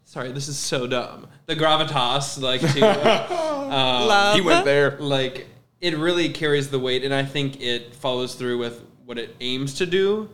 [0.05, 2.79] sorry this is so dumb the gravitas like to
[3.65, 4.35] Love.
[4.35, 4.97] He went there.
[4.99, 5.47] like
[5.81, 9.75] it really carries the weight and i think it follows through with what it aims
[9.75, 10.27] to do,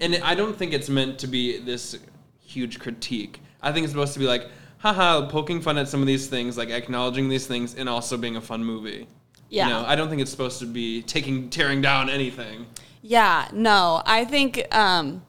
[0.00, 1.98] and I don't think it's meant to be this
[2.38, 3.40] huge critique.
[3.62, 6.56] I think it's supposed to be like, haha, poking fun at some of these things,
[6.58, 9.08] like acknowledging these things, and also being a fun movie.
[9.48, 9.68] Yeah.
[9.68, 12.66] You know, I don't think it's supposed to be taking tearing down anything.
[13.02, 15.22] Yeah, no, I think um,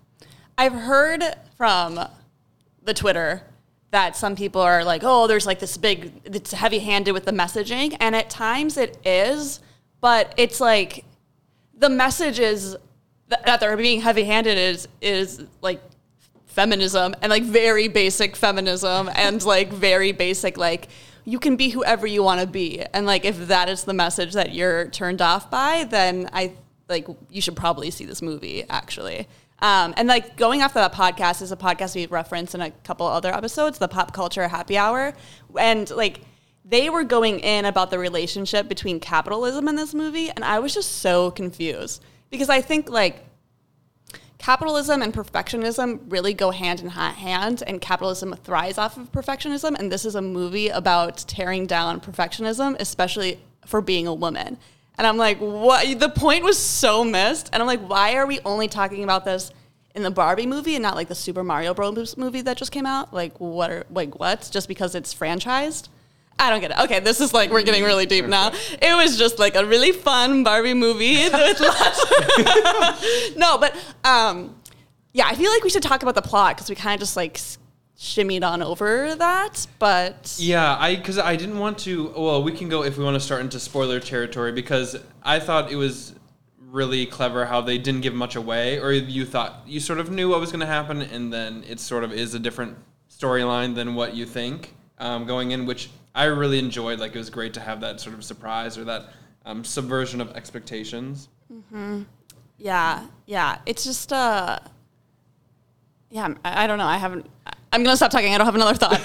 [0.58, 1.24] I've heard
[1.58, 2.00] from
[2.84, 3.42] the Twitter
[3.96, 7.32] that some people are like, oh, there's like this big, it's heavy handed with the
[7.32, 7.96] messaging.
[8.02, 9.62] And at times it is,
[10.02, 11.06] but it's like
[11.78, 12.76] the message is
[13.30, 15.82] that they're being heavy handed is, is like
[16.46, 20.90] feminism and like very basic feminism and like very basic, like,
[21.24, 22.84] you can be whoever you want to be.
[22.94, 26.52] And like, if that is the message that you're turned off by, then I
[26.90, 29.28] like you should probably see this movie actually.
[29.60, 32.72] Um, and like going off of that podcast is a podcast we've referenced in a
[32.72, 35.14] couple other episodes, the Pop Culture Happy Hour,
[35.58, 36.22] and like
[36.66, 40.74] they were going in about the relationship between capitalism in this movie, and I was
[40.74, 43.24] just so confused because I think like
[44.38, 49.76] capitalism and perfectionism really go hand in ha- hand, and capitalism thrives off of perfectionism.
[49.80, 54.58] And this is a movie about tearing down perfectionism, especially for being a woman.
[54.98, 56.00] And I'm like, what?
[56.00, 57.50] The point was so missed.
[57.52, 59.52] And I'm like, why are we only talking about this
[59.94, 62.18] in the Barbie movie and not like the Super Mario Bros.
[62.18, 63.14] movie that just came out?
[63.14, 64.50] Like, what are like what?
[64.52, 65.90] Just because it's franchised?
[66.38, 66.80] I don't get it.
[66.80, 68.52] Okay, this is like we're getting really deep now.
[68.82, 73.36] It was just like a really fun Barbie movie with lots.
[73.38, 74.56] no, but um,
[75.14, 77.16] yeah, I feel like we should talk about the plot because we kind of just
[77.16, 77.40] like
[77.98, 79.68] shimmied on over that.
[79.80, 82.10] But Yeah, I because I didn't want to.
[82.16, 85.72] Well, we can go if we want to start into spoiler territory because I thought
[85.72, 86.16] it was
[86.60, 90.30] really clever how they didn't give much away, or you thought you sort of knew
[90.30, 92.78] what was going to happen, and then it sort of is a different
[93.10, 97.00] storyline than what you think um, going in, which I really enjoyed.
[97.00, 99.10] Like it was great to have that sort of surprise or that
[99.46, 101.30] um, subversion of expectations.
[102.58, 104.60] yeah, yeah, it's just uh,
[106.10, 106.86] yeah, I, I don't know.
[106.86, 107.26] I haven't.
[107.72, 108.34] I'm gonna stop talking.
[108.34, 109.02] I don't have another thought.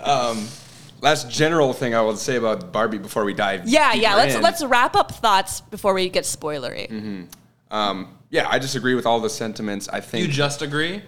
[1.00, 3.68] Last general thing I will say about Barbie before we dive.
[3.68, 4.16] yeah, yeah.
[4.16, 4.42] Let's in.
[4.42, 7.28] let's wrap up thoughts before we get spoilery.
[7.70, 9.88] Um, yeah, I disagree with all the sentiments.
[9.88, 11.02] I think You just agree,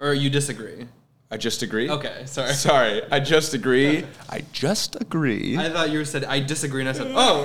[0.00, 0.86] or you disagree?
[1.30, 1.88] I just agree.
[1.90, 2.52] Okay, sorry.
[2.52, 4.04] Sorry, I just agree.
[4.28, 5.56] I just agree.
[5.56, 7.44] I thought you said I disagree, and I said, "Oh,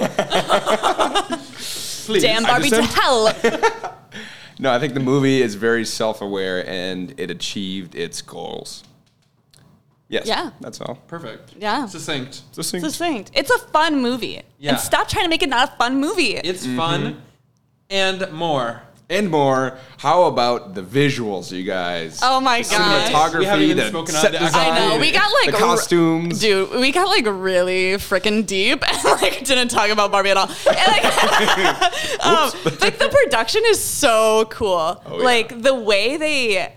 [2.06, 3.34] please." Damn I Barbie to hell.
[4.60, 8.84] No, I think the movie is very self-aware and it achieved its goals.
[10.10, 10.28] Yes.
[10.28, 10.52] Yeah.
[10.60, 10.95] That's all.
[11.08, 11.54] Perfect.
[11.58, 11.86] Yeah.
[11.86, 12.41] Succinct.
[12.52, 12.86] Succinct.
[12.86, 13.32] Succinct.
[13.34, 14.41] It's a fun movie.
[14.58, 14.72] Yeah.
[14.72, 16.34] And stop trying to make it not a fun movie.
[16.34, 16.78] It's mm-hmm.
[16.78, 17.22] fun
[17.89, 18.82] and more.
[19.12, 19.80] And more.
[19.98, 22.19] How about the visuals, you guys?
[22.22, 23.10] Oh my The gosh.
[23.12, 25.00] Cinematography, We haven't even the spoken set the- design, I know.
[25.00, 26.39] We got like the r- costumes.
[26.39, 26.69] dude.
[26.80, 30.48] We got like really freaking deep, and like didn't talk about Barbie at all.
[30.48, 31.04] And, like,
[32.26, 35.02] um, like the production is so cool.
[35.08, 35.12] yeah.
[35.13, 36.72] Like the way they,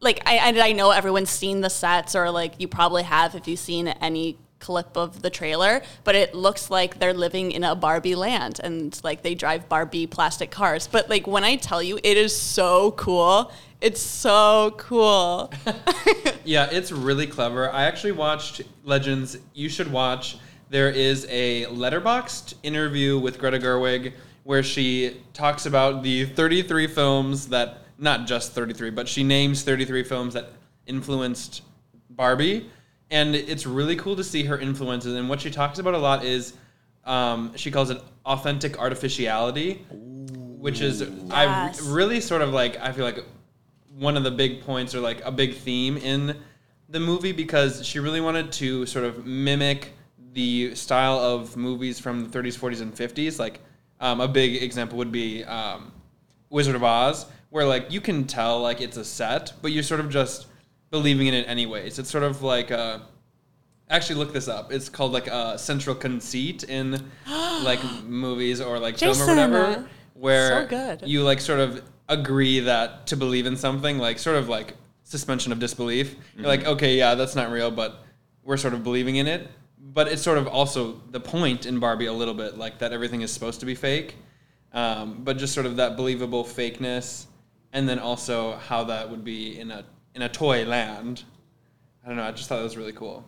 [0.00, 3.46] like I, I I know everyone's seen the sets, or like you probably have if
[3.46, 7.76] you've seen any clip of the trailer, but it looks like they're living in a
[7.76, 10.88] Barbie land and like they drive Barbie plastic cars.
[10.88, 13.52] But like when I tell you, it is so cool.
[13.80, 15.52] It's so cool.
[16.46, 17.72] Yeah, it's really clever.
[17.72, 19.36] I actually watched Legends.
[19.52, 20.38] You should watch.
[20.70, 24.12] There is a Letterboxd interview with Greta Gerwig
[24.44, 30.04] where she talks about the 33 films that, not just 33, but she names 33
[30.04, 30.50] films that
[30.86, 31.62] influenced
[32.10, 32.70] Barbie.
[33.10, 35.14] And it's really cool to see her influences.
[35.14, 36.54] And what she talks about a lot is
[37.04, 39.74] um, she calls it authentic artificiality,
[40.58, 41.80] which is, I Yes.
[41.82, 43.24] re- really sort of like, I feel like
[43.96, 46.36] one of the big points or like a big theme in
[46.88, 49.92] the movie because she really wanted to sort of mimic
[50.32, 53.38] the style of movies from the 30s, 40s, and 50s.
[53.38, 53.60] Like
[54.00, 55.92] um, a big example would be um,
[56.50, 60.00] Wizard of Oz, where like you can tell like it's a set, but you're sort
[60.00, 60.46] of just
[60.90, 61.98] believing in it anyways.
[61.98, 63.00] It's sort of like uh,
[63.90, 64.72] actually look this up.
[64.72, 70.62] It's called like a central conceit in like movies or like film or whatever, where
[70.62, 71.02] so good.
[71.08, 75.52] you like sort of agree that to believe in something, like sort of like suspension
[75.52, 76.16] of disbelief.
[76.36, 78.04] You're like, okay, yeah, that's not real, but
[78.42, 79.48] we're sort of believing in it.
[79.78, 83.22] But it's sort of also the point in Barbie a little bit, like that everything
[83.22, 84.16] is supposed to be fake,
[84.72, 87.26] um, but just sort of that believable fakeness,
[87.72, 89.84] and then also how that would be in a
[90.16, 91.22] in a toy land.
[92.02, 92.24] I don't know.
[92.24, 93.24] I just thought that was really cool.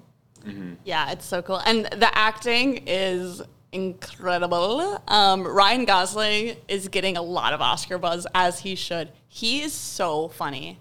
[0.84, 1.60] Yeah, it's so cool.
[1.66, 5.02] And the acting is incredible.
[5.06, 9.10] Um, Ryan Gosling is getting a lot of Oscar buzz, as he should.
[9.28, 10.78] He is so funny.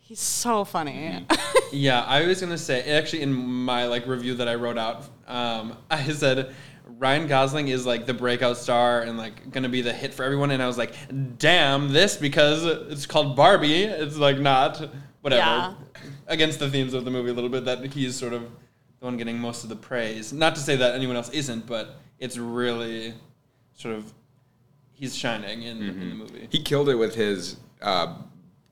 [0.00, 1.26] He's so funny.
[1.72, 5.76] Yeah, I was gonna say actually in my like review that I wrote out, um,
[5.90, 6.54] I said
[6.86, 10.50] Ryan Gosling is like the breakout star and like gonna be the hit for everyone.
[10.50, 10.92] And I was like,
[11.38, 13.84] damn, this because it's called Barbie.
[13.84, 14.90] It's like not
[15.22, 15.74] whatever Yeah.
[16.26, 17.64] against the themes of the movie a little bit.
[17.64, 18.42] That he's sort of
[19.00, 20.32] the one getting most of the praise.
[20.32, 23.14] Not to say that anyone else isn't, but it's really
[23.74, 24.12] sort of
[24.92, 26.48] he's shining in, in the movie.
[26.50, 28.14] He killed it with his uh,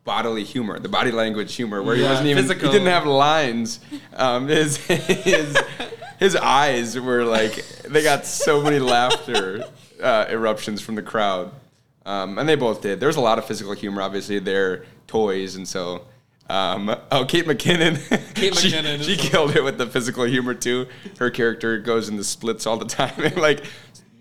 [0.05, 2.66] bodily humor, the body language humor, where he Yeah, wasn't even physical.
[2.68, 3.81] he didn't have lines.
[4.14, 5.57] Um, his his
[6.22, 9.64] his eyes were like they got so many laughter
[10.02, 11.50] uh, eruptions from the crowd,
[12.06, 13.00] um, and they both did.
[13.00, 14.02] There was a lot of physical humor.
[14.02, 16.06] Obviously, they're toys, and so.
[16.48, 17.96] Um, oh, Kate McKinnon.
[18.35, 20.87] Kate she, McKinnon she killed it with the physical humor too.
[21.18, 23.64] Her character goes in the splits all the time, and like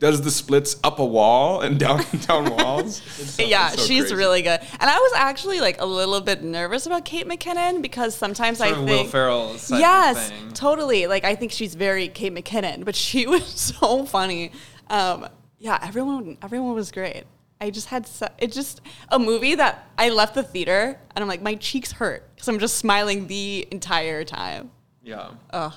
[0.02, 3.02] does the splits up a wall and down down walls.
[3.40, 4.16] yeah, so she's crazy.
[4.16, 4.60] really good.
[4.60, 8.72] And I was actually like a little bit nervous about Kate McKinnon because sometimes Sort
[8.72, 9.54] I of think Will Ferrell.
[9.54, 10.52] Type yes, thing.
[10.54, 11.06] totally.
[11.06, 14.52] Like I think she's very Kate McKinnon, but she was so funny.
[14.90, 17.24] Um, yeah, everyone, everyone was great.
[17.62, 21.28] I just had so, it just a movie that I left the theater and I'm
[21.28, 24.72] like my cheeks hurt because I'm just smiling the entire time.
[25.04, 25.30] Yeah.
[25.52, 25.74] Ugh.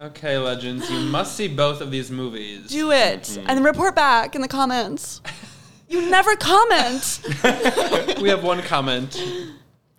[0.00, 2.66] Okay, legends, you must see both of these movies.
[2.68, 5.22] Do it and report back in the comments.
[5.88, 7.20] You never comment.
[8.20, 9.18] we have one comment.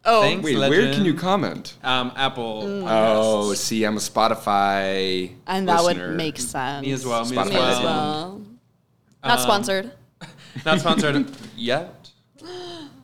[0.05, 0.83] Oh, Thanks, Wait, legend.
[0.85, 1.75] where can you comment?
[1.83, 2.83] Um, Apple.
[2.87, 6.09] Oh, see, I'm a Spotify and that listener.
[6.09, 6.85] would make sense.
[6.85, 7.25] me as well.
[7.25, 7.83] Me as Spotify as well.
[7.83, 8.41] well.
[9.23, 9.91] Not Um, sponsored.
[10.65, 11.25] Not sponsored
[11.57, 12.11] yet.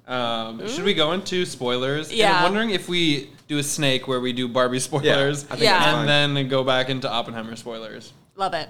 [0.07, 2.09] Um, should we go into spoilers?
[2.09, 2.37] And Yeah.
[2.37, 5.79] I'm wondering if we do a snake where we do Barbie spoilers, I think Yeah.
[5.79, 8.11] that's and then go back into Oppenheimer spoilers.
[8.35, 8.67] Love it.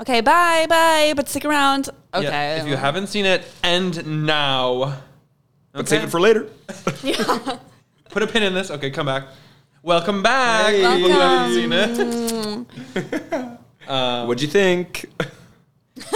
[0.00, 1.12] Okay, bye, bye.
[1.16, 1.88] But stick around.
[2.14, 2.24] Okay.
[2.24, 4.98] Yeah, if you haven't seen it, end now.
[5.72, 6.46] But save it for later.
[7.02, 7.56] Yeah.
[8.10, 8.70] Put a pin in this.
[8.70, 9.24] Okay, come back.
[9.82, 10.66] Welcome back.
[10.74, 10.96] Hey.
[10.96, 11.72] People who haven't seen
[12.94, 13.58] it.
[13.88, 15.06] Um, What'd you think?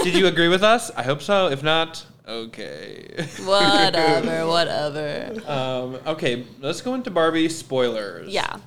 [0.01, 0.89] Did you agree with us?
[0.95, 1.49] I hope so.
[1.49, 3.25] If not, okay.
[3.43, 5.33] whatever, whatever.
[5.47, 8.29] Um, okay, let's go into Barbie spoilers.
[8.29, 8.57] Yeah.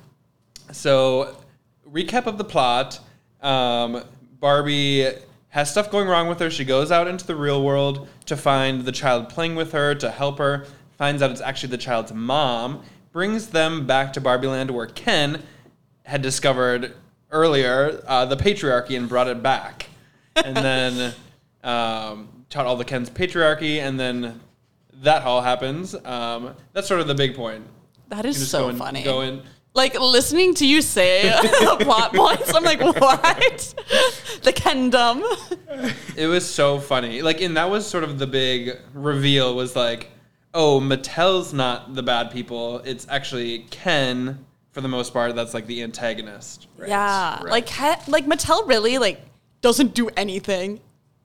[0.71, 1.37] So,
[1.89, 2.99] recap of the plot.
[3.41, 4.03] Um,
[4.39, 5.07] Barbie
[5.49, 6.49] has stuff going wrong with her.
[6.49, 10.09] She goes out into the real world to find the child playing with her to
[10.09, 10.65] help her.
[10.97, 12.83] Finds out it's actually the child's mom.
[13.11, 15.43] Brings them back to Barbie Land where Ken
[16.05, 16.93] had discovered
[17.31, 19.87] earlier uh, the patriarchy and brought it back.
[20.35, 21.13] And then
[21.63, 24.39] um, taught all the Ken's patriarchy, and then
[25.01, 25.95] that all happens.
[26.05, 27.65] Um, that's sort of the big point.
[28.09, 29.03] That You is just so go in, funny.
[29.03, 29.41] Go in.
[29.73, 33.73] Like listening to you say the plot points, I'm like, what?
[34.43, 35.23] the Kendom.
[36.17, 37.21] It was so funny.
[37.21, 40.11] Like, and that was sort of the big reveal was like,
[40.53, 42.79] oh, Mattel's not the bad people.
[42.79, 46.67] It's actually Ken, for the most part, that's like the antagonist.
[46.85, 47.41] yeah.
[47.41, 47.49] right.
[47.49, 49.21] Like, like Mattel really like
[49.61, 50.81] doesn't do anything,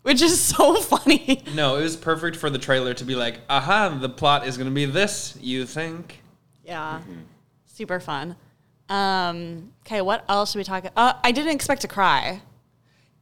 [0.07, 1.43] which is so funny.
[1.55, 4.69] No, it was perfect for the trailer to be like, aha, the plot is going
[4.69, 6.23] to be this, you think?
[6.65, 7.01] Yeah.
[7.67, 8.37] Super fun.
[8.89, 10.85] Um, okay, what else should we talk?
[10.85, 10.93] about?
[10.97, 12.41] Uh, I didn't expect to cry.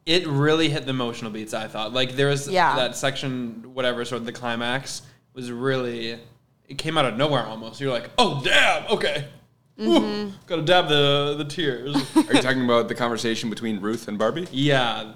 [0.05, 1.95] It really hit the emotional beats, I thought.
[1.95, 2.77] Like, there was Yeah.
[2.77, 5.01] that section, whatever, sort of the climax
[5.33, 6.19] was really,
[6.69, 7.81] it came out of nowhere almost.
[7.81, 9.25] You're like, oh, damn, okay.
[9.79, 11.97] Woo, gotta dab the, the tears.
[12.17, 14.47] Are you talking about the conversation between Ruth and Barbie?
[14.53, 15.15] yeah,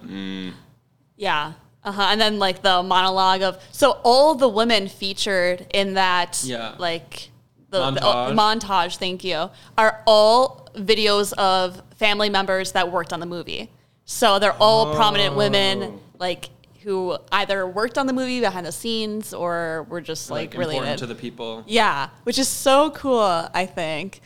[1.19, 1.53] Yeah.
[1.85, 2.03] Uh-huh.
[2.11, 6.75] And then like the monologue of so all the women featured in that Yeah.
[6.79, 7.31] like
[7.71, 8.35] the the- Montage.
[8.35, 13.71] montage, thank you, are all videos of family members that worked on the movie.
[14.07, 16.49] So they're all prominent women like
[16.83, 20.79] who either worked on the movie behind the scenes or were just like, like, important
[20.81, 20.99] related.
[21.01, 21.65] to the people.
[21.67, 23.21] Yeah, which is so cool,
[23.53, 24.21] I think.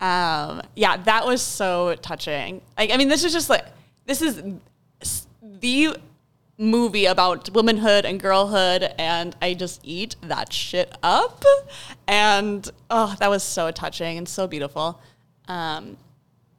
[0.00, 2.62] Um, yeah, that was so touching.
[2.76, 3.64] Like, I mean, this is just like,
[4.06, 4.42] this is
[5.42, 5.96] the
[6.58, 11.44] movie about womanhood and girlhood, and I just eat that shit up.
[12.06, 15.00] And oh, that was so touching and so beautiful.
[15.46, 15.96] Um,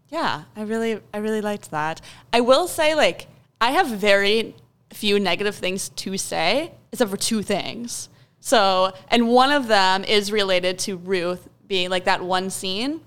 [0.07, 2.01] yeah, I really, I really liked that.
[2.33, 3.27] I will say, like,
[3.61, 4.55] I have very
[4.91, 8.09] few negative things to say, except for two things.
[8.39, 13.01] So, and one of them is related to Ruth being like that one scene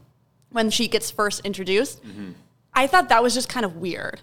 [0.50, 2.02] when she gets first introduced.
[2.74, 4.20] I thought that was just kind of weird.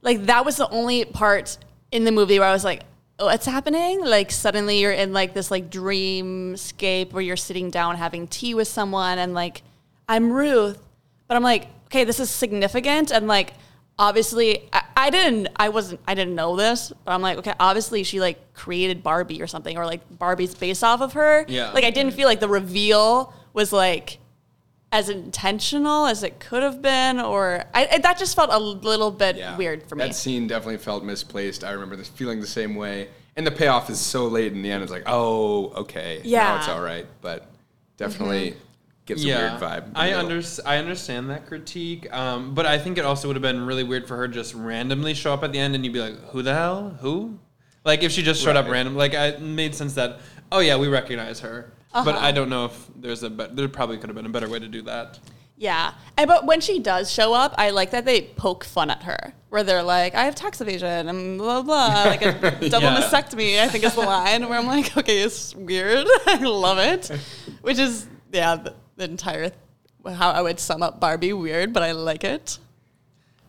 [0.00, 1.58] Like, that was the only part
[1.94, 2.82] in the movie where I was like,
[3.20, 4.04] oh, what's happening?
[4.04, 8.66] Like, suddenly you're in like this like dreamscape where you're sitting down having tea with
[8.66, 9.62] someone and like,
[10.08, 10.82] I'm Ruth.
[11.28, 13.12] But I'm like, okay, this is significant.
[13.12, 13.54] And like,
[13.96, 18.02] obviously, I, I didn't, I wasn't, I didn't know this, but I'm like, okay, obviously
[18.02, 21.46] she like created Barbie or something, or like Barbie's based off of her.
[21.46, 21.70] Yeah.
[21.70, 24.18] Like, I didn't feel like the reveal was like,
[24.94, 29.10] as intentional as it could have been, or I, I- that just felt a little
[29.10, 30.04] bit weird for me.
[30.06, 31.64] That scene definitely felt misplaced.
[31.64, 33.08] I remember this feeling the same way.
[33.36, 34.84] And the payoff is so late in the end.
[34.84, 36.58] It's like, oh, okay, now Yeah.
[36.58, 37.04] it's all right.
[37.20, 37.50] But
[37.96, 38.54] definitely
[39.06, 39.90] gives a weird vibe.
[39.96, 43.66] I under, I understand that critique, um, but I think it also would have been
[43.66, 46.16] really weird for her just randomly show up at the end and you'd be like,
[46.30, 46.96] "Who the hell?
[47.00, 47.40] Who?"
[47.84, 48.72] Like if she just showed up Right.
[48.74, 50.20] random, like it made sense that,
[50.52, 51.72] oh yeah, we recognize her,
[52.02, 52.26] but Uh-huh.
[52.26, 54.58] I don't know if there's a, be- there probably could have been a better way
[54.58, 55.18] to do that.
[55.56, 55.92] Yeah.
[56.18, 59.32] And, but when she does show up, I like that they poke fun at her,
[59.50, 62.32] where they're like, I have tax evasion and blah, blah, like a
[62.68, 63.00] double Yeah.
[63.00, 66.06] mastectomy, I think is the line, where I'm like, okay, it's weird.
[66.26, 67.06] I love it.
[67.62, 69.52] Which is, yeah, the, the entire,
[70.04, 72.58] how I would sum up Barbie weird, but I like it.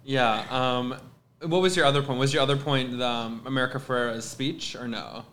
[0.03, 0.45] Yeah.
[0.51, 0.95] Um,
[1.41, 2.19] what was your other point?
[2.19, 5.25] Was your other point the, um, America Ferrera's speech or no?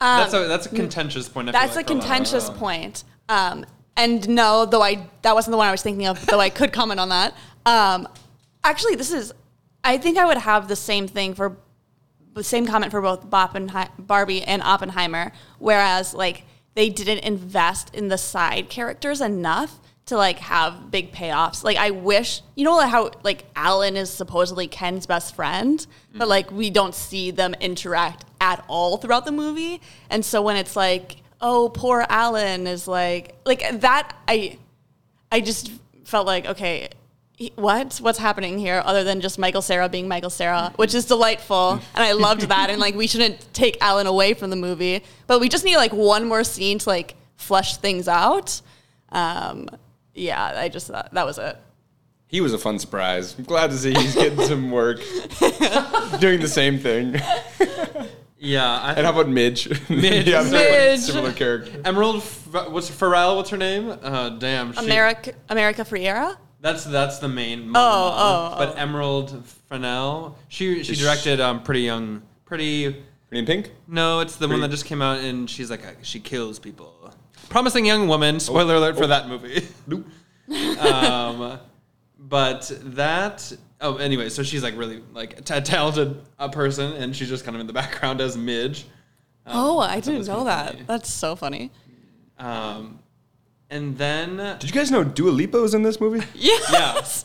[0.00, 1.48] Um, that's a that's a contentious point.
[1.48, 3.04] I feel That's like, a for lot contentious point.
[3.28, 3.64] Um,
[3.96, 6.72] and no, though I that wasn't the one I was thinking of, though I could
[6.72, 7.34] comment on that.
[7.64, 8.08] Um,
[8.62, 9.32] actually, this is.
[9.82, 11.56] I think I would have the same thing for
[12.34, 16.44] the same comment for both Boppenhei- Barbie and Oppenheimer, whereas like
[16.74, 21.64] they didn't invest in the side characters enough to like have big payoffs.
[21.64, 25.84] Like I wish, you know how like Alan is supposedly Ken's best friend,
[26.14, 29.80] but like we don't see them interact at all throughout the movie.
[30.08, 34.58] And so when it's like, oh, poor Alan is like like that I
[35.32, 35.72] I just
[36.04, 36.88] felt like, okay,
[37.56, 37.98] what?
[37.98, 41.80] What's happening here other than just Michael Cera being Michael Cera, which is delightful.
[41.94, 42.70] And I loved that.
[42.70, 45.92] And like, we shouldn't take Alan away from the movie, but we just need like
[45.92, 48.60] one more scene to like flesh things out.
[49.10, 49.68] Um,
[50.16, 51.56] yeah, I just thought that was it.
[52.28, 53.36] He was a fun surprise.
[53.38, 54.98] I'm glad to see he's getting some work
[56.18, 57.20] doing the same thing.
[58.38, 58.80] Yeah.
[58.80, 59.66] I And how about Midge?
[59.88, 60.26] Midge.
[60.28, 61.00] yeah, similar, Midge.
[61.00, 61.80] similar character.
[61.86, 63.34] Emerald, F- what's Pharrell?
[63.36, 63.98] What's her name?
[64.02, 64.72] Uh, damn.
[64.74, 66.36] She, America, America Ferrera?
[66.60, 67.60] That's that's the main.
[67.60, 67.74] Oh, mom.
[67.74, 68.78] oh, But oh.
[68.78, 72.92] Emerald Fennell, she she Is directed um Pretty Young, Pretty.
[72.92, 73.72] Pretty in Pink?
[73.88, 76.94] No, it's the one that just came out and she's like a, she kills people.
[77.48, 78.40] Promising Young Woman.
[78.40, 79.66] Spoiler alert for that movie.
[79.86, 80.06] Nope.
[80.80, 81.58] um,
[82.18, 83.52] but that.
[83.80, 87.54] Oh, anyway, so she's like really like a talented uh, person, and she's just kind
[87.54, 88.86] of in the background as Midge.
[89.46, 90.72] oh, I didn't know kinda that.
[90.72, 90.84] funny.
[90.86, 91.70] That's so funny.
[92.38, 92.98] Um,
[93.70, 96.24] and then Did you guys know Dua Lipa was in this movie?
[96.34, 96.70] Yes.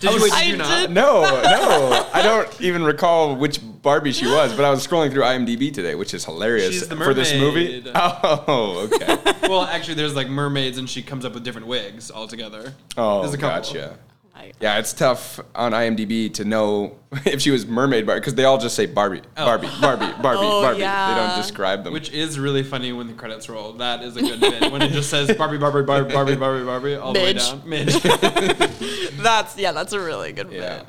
[0.01, 0.79] yeah, did you, wait, did I you not?
[0.81, 0.91] did.
[0.91, 2.09] No, no.
[2.13, 5.95] I don't even recall which Barbie she was, but I was scrolling through IMDb today,
[5.95, 7.81] which is hilarious She's the for this movie.
[7.83, 7.91] mermaid.
[7.95, 9.17] Oh, okay.
[9.47, 12.73] Well, actually, there's like mermaids, and she comes up with different wigs altogether.
[12.97, 13.73] Oh, There's a couple.
[13.73, 13.97] gotcha.
[14.35, 18.45] I- Yeah, it's tough on IMDb to know if she was mermaid Barbie because they
[18.45, 20.79] all just say Barbie, Barbie, Barbie, Barbie, Oh, Barbie.
[20.79, 21.93] They don't describe them.
[21.93, 23.73] Which is really funny when the credits roll.
[23.73, 24.71] That is a good bit.
[24.71, 27.49] When it just says Barbie, Barbie, Barbie, Barbie, Barbie, Barbie, all Midge.
[27.49, 27.69] the way down.
[27.69, 29.11] Midge.
[29.21, 30.79] That's, yeah, that's a really good Yeah.
[30.79, 30.87] bit.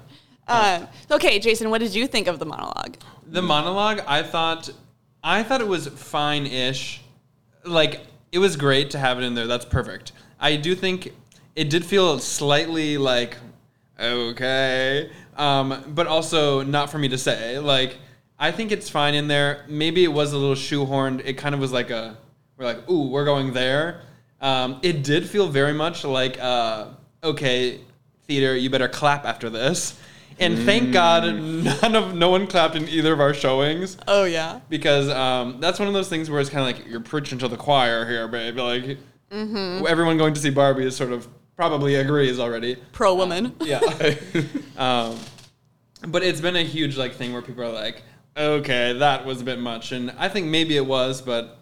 [0.48, 2.96] Um, okay, Jason, what did you think of the monologue?
[3.26, 4.68] the monologue, I thought,
[5.24, 7.00] I thought it was fine-ish.
[7.64, 9.46] Like it was great to have it in there.
[9.46, 10.12] That's perfect.
[10.40, 11.12] I do think
[11.56, 13.36] it did feel slightly like
[13.98, 17.58] okay, um, but also not for me to say.
[17.58, 17.98] Like
[18.38, 19.64] I think it's fine in there.
[19.68, 21.22] Maybe it was a little shoehorned.
[21.24, 22.16] It kind of was like a
[22.56, 24.02] we're like ooh we're going there.
[24.40, 26.88] Um, it did feel very much like uh,
[27.22, 27.80] okay
[28.26, 29.98] theater you better clap after this.
[30.40, 34.60] And thank God none of no one clapped in either of our showings Oh, yeah.
[34.68, 37.48] because um, that's one of those things where it's kind of like you're preaching to
[37.48, 38.56] the choir here, babe.
[38.58, 38.98] Like
[39.86, 41.28] everyone going to see Barbie is sort of
[41.68, 42.74] probably agrees already.
[42.90, 43.54] Pro woman.
[43.60, 43.78] Yeah.
[44.76, 45.16] um,
[46.08, 48.02] but it's been a huge like thing where people are like,
[48.36, 51.58] okay, that was a bit much, and I think maybe it was, but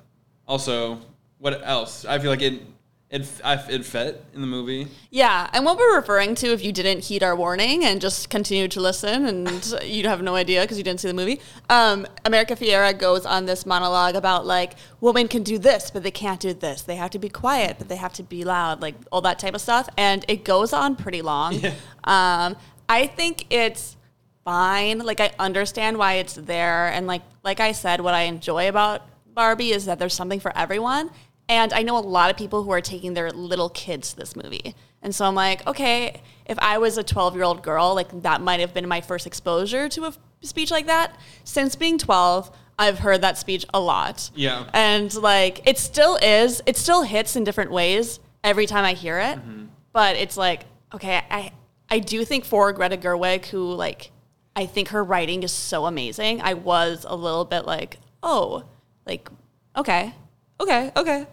[0.49, 1.03] also
[1.37, 2.07] what else?
[2.07, 2.63] I feel like it
[3.11, 4.87] it I, it fit in the movie.
[5.11, 8.71] Yeah, and what we're referring to, if you didn't heed our warning and just continued
[8.73, 12.55] to listen and you'd have no idea because you didn't see the movie, um, America
[12.55, 16.55] Ferrera goes on this monologue about like women can do this, but they can't do
[16.55, 16.83] this.
[16.83, 19.55] They have to be quiet, but they have to be loud, like all that type
[19.55, 19.89] of stuff.
[19.97, 21.55] And it goes on pretty long.
[21.55, 21.75] Yeah.
[22.05, 22.57] Um,
[22.89, 23.97] I think it's
[24.45, 25.01] fine.
[25.01, 29.03] Like I understand why it's there, and like like I said, what I enjoy about
[29.35, 31.11] Barbie is that there's something for everyone.
[31.51, 34.37] And I know a lot of people who are taking their little kids to this
[34.37, 34.73] movie.
[35.03, 38.41] And so I'm like, okay, if I was a 12 year old girl, like that
[38.41, 41.19] might have been my first exposure to a speech like that.
[41.43, 44.31] Since being 12, I've heard that speech a lot.
[44.37, 44.71] Yeah.
[44.73, 49.19] And like, it still is, it still hits in different ways every time I hear
[49.19, 49.39] it.
[49.39, 49.65] Mm-hmm.
[49.93, 51.51] But it's like, okay, I,
[51.89, 54.13] I do think for Greta Gerwig, who like,
[54.55, 56.43] I think her writing is so amazing.
[56.43, 58.63] I was a little bit like, oh,
[59.05, 59.29] like,
[59.77, 60.15] okay,
[60.61, 61.27] okay, okay.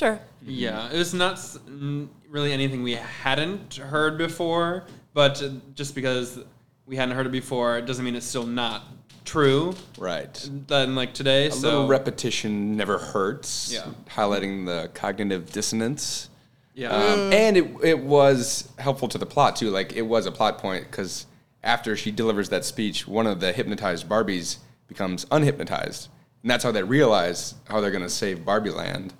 [0.00, 0.18] Sure.
[0.46, 5.94] Yeah, it was not s- n- really anything we hadn't heard before, but uh, just
[5.94, 6.38] because
[6.86, 8.84] we hadn't heard it before, it doesn't mean it's still not
[9.26, 9.74] true.
[9.98, 10.48] Right.
[10.68, 13.70] Then like today, A so little repetition never hurts.
[13.74, 13.88] Yeah.
[14.08, 16.30] Highlighting the cognitive dissonance.
[16.72, 19.68] yeah, Um, and it, it was helpful to the plot too.
[19.68, 21.26] Like it was a plot point because
[21.62, 24.56] after she delivers that speech, one of the hypnotized Barbies
[24.88, 26.08] becomes unhypnotized,
[26.42, 29.12] and that's how they realize how they're going to save Barbie Land.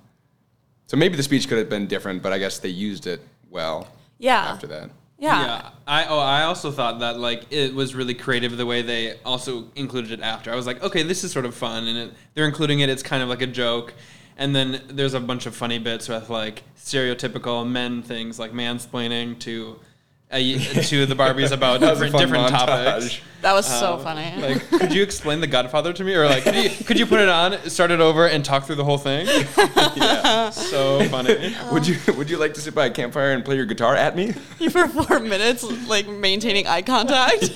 [0.91, 3.87] So maybe the speech could have been different, but I guess they used it well.
[4.19, 4.41] Yeah.
[4.41, 4.91] After that.
[5.21, 5.41] Yeah.
[5.41, 5.71] Yeah.
[5.87, 9.69] I oh I also thought that like it was really creative the way they also
[9.77, 10.51] included it after.
[10.51, 12.89] I was like, okay, this is sort of fun, and it, they're including it.
[12.89, 13.95] It's kind of like a joke,
[14.37, 19.39] and then there's a bunch of funny bits with like stereotypical men things like mansplaining
[19.39, 19.79] to
[20.33, 23.21] Uh, to the Barbies about That was a different different topics.
[23.41, 24.41] That was so um, funny.
[24.41, 27.19] Like, could you explain The Godfather to me, or like, could you, could you put
[27.19, 29.27] it on, start it over, and talk through the whole thing?
[29.97, 30.51] yeah.
[30.51, 31.53] So funny.
[31.73, 34.15] Would you Would you like to sit by a campfire and play your guitar at
[34.15, 34.31] me?
[34.71, 37.51] for four minutes, like maintaining eye contact.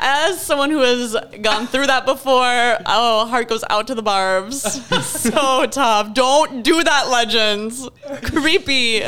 [0.00, 4.60] As someone who has gone through that before, oh, heart goes out to the barbs.
[5.06, 6.14] so tough.
[6.14, 7.88] Don't do that, legends.
[8.24, 9.04] Creepy.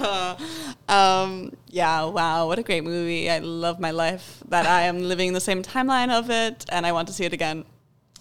[0.88, 3.30] um, yeah, wow, what a great movie.
[3.30, 6.92] I love my life that I am living the same timeline of it, and I
[6.92, 7.64] want to see it again.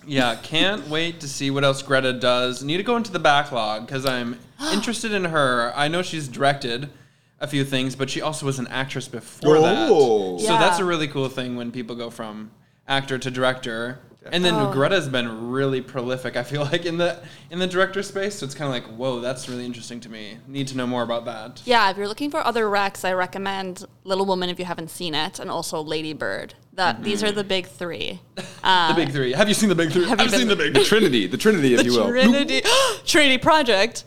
[0.05, 2.63] Yeah, can't wait to see what else Greta does.
[2.63, 4.39] Need to go into the backlog because I'm
[4.71, 5.73] interested in her.
[5.75, 6.89] I know she's directed
[7.39, 9.61] a few things, but she also was an actress before Oh.
[9.61, 9.87] that.
[10.45, 10.59] So Yeah.
[10.59, 12.51] that's a really cool thing when people go from
[12.87, 13.99] actor to director.
[14.31, 14.71] And then Oh.
[14.71, 16.35] Greta's been really prolific.
[16.35, 19.21] I feel like in the in the director space, so it's kind of like, whoa,
[19.21, 20.37] that's really interesting to me.
[20.47, 21.61] Need to know more about that.
[21.65, 25.15] Yeah, if you're looking for other recs, I recommend Little Woman if you haven't seen
[25.15, 26.53] it, and also Lady Bird.
[26.73, 27.03] That mm-hmm.
[27.05, 28.19] these are the big three.
[28.35, 29.31] the big um, three.
[29.31, 30.05] Have you seen the big three?
[30.05, 30.83] Have you I've seen the big The.
[30.83, 32.07] Trinity, the Trinity, if you will.
[32.07, 32.61] The Trinity
[33.05, 34.03] Trinity Project.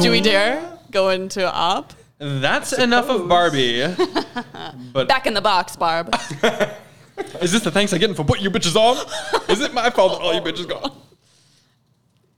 [0.00, 1.92] Do we dare go into op?
[2.18, 3.84] That's enough of Barbie.
[4.92, 6.14] but Back in the box, Barb.
[7.40, 8.96] Is this the thanks I get for putting you bitches on?
[9.48, 10.92] Is it my fault that all you bitches gone?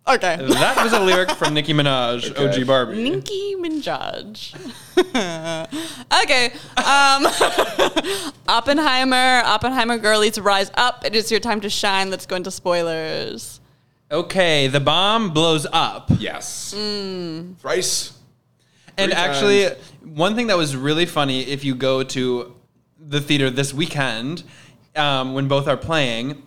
[0.07, 0.37] Okay.
[0.37, 2.61] That was a lyric from Nicki Minaj, Okay.
[2.61, 3.03] OG Barbie.
[3.03, 4.55] Nicki Minaj.
[6.22, 6.53] okay.
[6.76, 11.05] Um, Oppenheimer, Oppenheimer girlies rise up.
[11.07, 12.11] It is your time to shine.
[12.11, 13.61] Let's go into spoilers.
[14.11, 16.11] Okay, the bomb blows up.
[16.18, 16.74] Yes.
[16.76, 17.57] Mm.
[17.57, 18.12] Thrice.
[18.99, 19.78] And Three actually, times.
[20.03, 22.55] one thing that was really funny if you go to
[22.99, 24.45] the theater this weekend
[24.97, 26.42] um, when both are playing,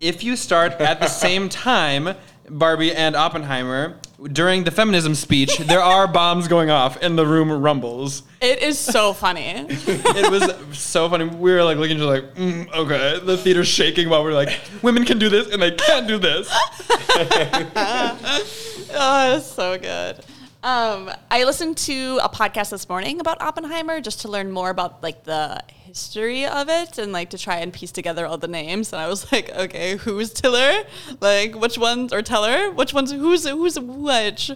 [0.00, 2.14] if you start at the same time,
[2.48, 3.98] Barbie and Oppenheimer,
[4.32, 8.22] during the feminism speech, there are bombs going off and the room rumbles.
[8.40, 9.66] It is so funny.
[9.68, 11.24] It was so funny.
[11.24, 13.20] We were like looking other like, mm, okay.
[13.24, 16.48] The theater's shaking while we're like, women can do this and they can't do this.
[18.90, 20.16] Oh, it's so good.
[20.62, 25.02] Um, I listened to a podcast this morning about Oppenheimer just to learn more about
[25.02, 25.62] like the
[25.98, 28.92] history of it and like to try and piece together all the names.
[28.92, 30.84] And I was like, okay, who's Tiller?
[31.20, 32.70] Like, which ones or Teller?
[32.70, 33.10] Which ones?
[33.10, 34.52] Who's who's which?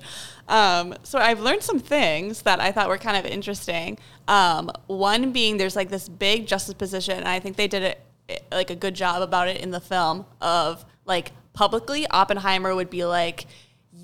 [0.48, 3.98] Um, so I've learned some things that I thought were kind of interesting.
[4.28, 8.00] Um, one being there's like this big justice position, and I think they did it
[8.28, 12.90] eh, like a good job about it in the film of like publicly Oppenheimer would
[12.90, 13.46] be like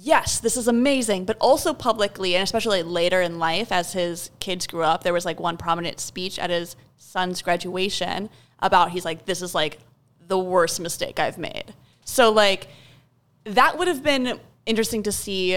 [0.01, 4.67] yes, this is amazing, but also publicly, and especially later in life as his kids
[4.67, 8.31] grew up, there was like one prominent speech at his son's graduation
[8.61, 9.79] about he's like, this is like
[10.27, 11.75] the worst mistake I've made.
[12.05, 12.69] So, like,
[13.45, 15.55] that would have been interesting to see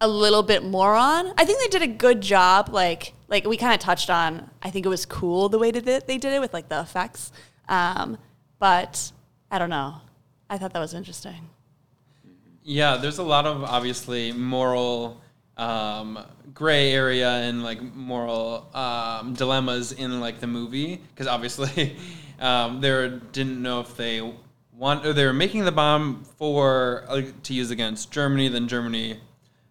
[0.00, 1.32] a little bit more on.
[1.36, 2.70] I think they did a good job.
[2.70, 4.50] Like, like we kind of touched on.
[4.62, 7.32] I think it was cool the way that they did it with like the effects.
[7.68, 8.18] Um,
[8.58, 9.12] but
[9.50, 9.96] I don't know.
[10.48, 11.50] I thought that was interesting.
[12.62, 15.20] Yeah, there's a lot of obviously moral
[15.56, 16.18] um,
[16.54, 21.96] gray area and like moral um, dilemmas in like the movie because obviously
[22.40, 24.32] um, they didn't know if they
[24.74, 28.48] want or they were making the bomb for uh, to use against Germany.
[28.48, 29.20] Then Germany.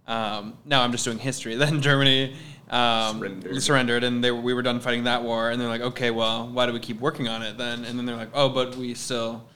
[0.08, 1.56] Um, now I'm just doing history.
[1.60, 2.36] Then Germany
[2.70, 3.64] um, Surrendered.
[3.64, 5.50] surrendered, and they were, we were done fighting that war.
[5.50, 7.84] And they're like, okay, well, why do we keep working on it then?
[7.84, 9.48] And then they're like, oh, but we still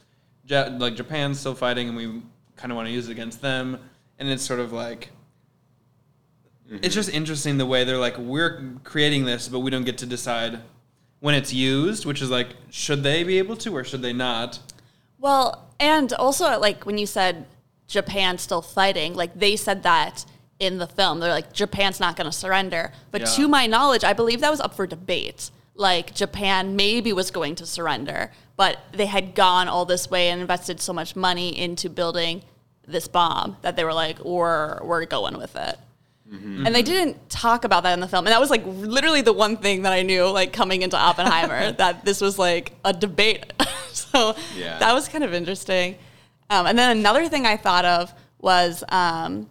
[0.48, 2.22] like Japan's still fighting, and we
[2.64, 3.78] kind of want to use it against them.
[4.18, 5.10] And it's sort of like
[6.70, 6.94] it's mm-hmm.
[6.94, 10.60] just interesting the way they're like we're creating this, but we don't get to decide
[11.20, 14.60] when it's used, which is like should they be able to or should they not?
[15.18, 17.44] Well, and also like when you said
[17.86, 20.24] Japan's still fighting, like they said that
[20.58, 21.20] in the film.
[21.20, 22.92] They're like Japan's not going to surrender.
[23.10, 23.26] But Yeah.
[23.26, 25.50] to my knowledge, I believe that was up for debate.
[25.74, 30.40] Like Japan maybe was going to surrender, but they had gone all this way and
[30.40, 32.42] invested so much money into building
[32.86, 35.78] this bomb that they were like, or we're going with it.
[36.66, 38.26] And they didn't talk about that in the film.
[38.26, 41.70] And that was like literally the one thing that I knew, like coming into Oppenheimer,
[41.78, 43.52] that this was like a debate.
[43.92, 44.78] so Yeah.
[44.80, 45.96] that was kind of interesting.
[46.50, 49.48] Um, and then another thing I thought of was um,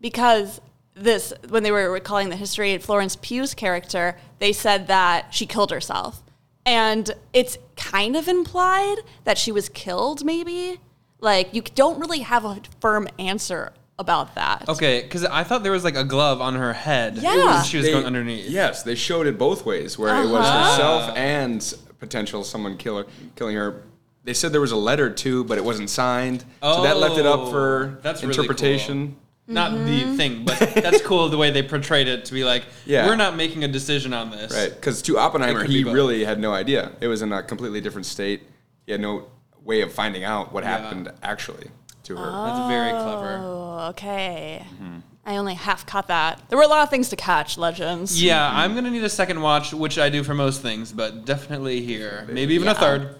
[0.00, 0.60] because
[0.94, 5.72] this, when they were recalling the history, Florence Pugh's character, they said that she killed
[5.72, 6.22] herself.
[6.64, 10.78] And it's kind of implied that she was killed, maybe.
[11.22, 14.68] Like, you don't really have a firm answer about that.
[14.68, 17.16] Okay, because I thought there was like a glove on her head.
[17.18, 17.36] Yeah.
[17.56, 18.50] when she was They- going underneath.
[18.50, 20.70] Yes, they showed it both ways, where it was Uh-huh.
[20.72, 23.06] herself and potential someone killer
[23.36, 23.82] killing her.
[24.24, 27.26] They said there was a letter too, but it wasn't signed, so that left it
[27.26, 29.16] up for Oh, that's really interpretation.
[29.46, 29.84] Not Mm-hmm.
[30.10, 33.06] the thing, but that's cool the way they portrayed it to be like, Yeah.
[33.06, 34.52] we're not making a decision on this.
[34.52, 36.92] Right, because to Oppenheimer, could be he really had no idea.
[37.00, 38.42] It was in a completely different state.
[38.86, 39.26] He had no
[39.64, 40.78] way of finding out what Yeah.
[40.78, 41.70] happened actually
[42.04, 42.30] to her.
[42.30, 43.40] That's very clever.
[43.42, 44.66] Oh, okay.
[44.74, 44.98] Mm-hmm.
[45.24, 46.42] I only half caught that.
[46.48, 48.20] There were a lot of things to catch, Legends.
[48.20, 51.80] Yeah, I'm gonna need a second watch, which I do for most things, but definitely
[51.82, 52.72] here, maybe even Yeah.
[52.72, 53.16] a third.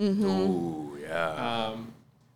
[0.00, 1.70] Ooh, yeah.
[1.72, 1.86] Um,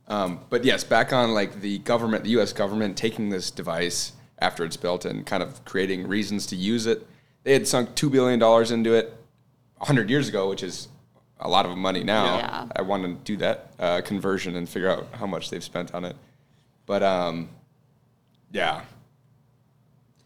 [0.07, 2.53] Um, but yes, back on like the government, the U.S.
[2.53, 7.07] government taking this device after it's built and kind of creating reasons to use it.
[7.45, 9.17] They had sunk two billion dollars into it
[9.81, 10.89] hundred years ago, which is
[11.41, 12.37] a lot of money now.
[12.37, 12.67] Yeah.
[12.77, 16.05] I want to do that uh, conversion and figure out how much they've spent on
[16.05, 16.17] it.
[16.87, 17.49] But um,
[18.53, 18.83] yeah,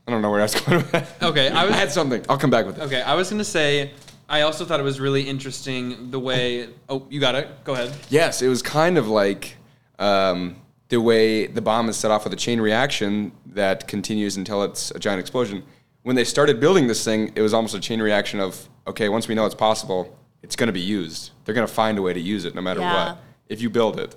[0.06, 1.09] I don't know where I was going with that.
[1.22, 2.24] okay, I I had something.
[2.28, 2.82] I'll come back with it.
[2.82, 3.02] okay.
[3.02, 3.92] I was gonna say,
[4.28, 6.68] I also thought it was really interesting the way.
[6.88, 7.48] Oh, you got it.
[7.64, 7.92] Go ahead.
[8.11, 9.56] Yes, it was kind of like
[9.98, 10.56] um,
[10.88, 14.90] the way the bomb is set off with a chain reaction that continues until it's
[14.92, 15.62] a giant explosion.
[16.02, 19.28] When they started building this thing, it was almost a chain reaction of okay, once
[19.28, 21.30] we know it's possible, it's going to be used.
[21.45, 23.09] They're going to find a way to use it no matter Yeah.
[23.11, 23.18] what.
[23.49, 24.14] If you build it,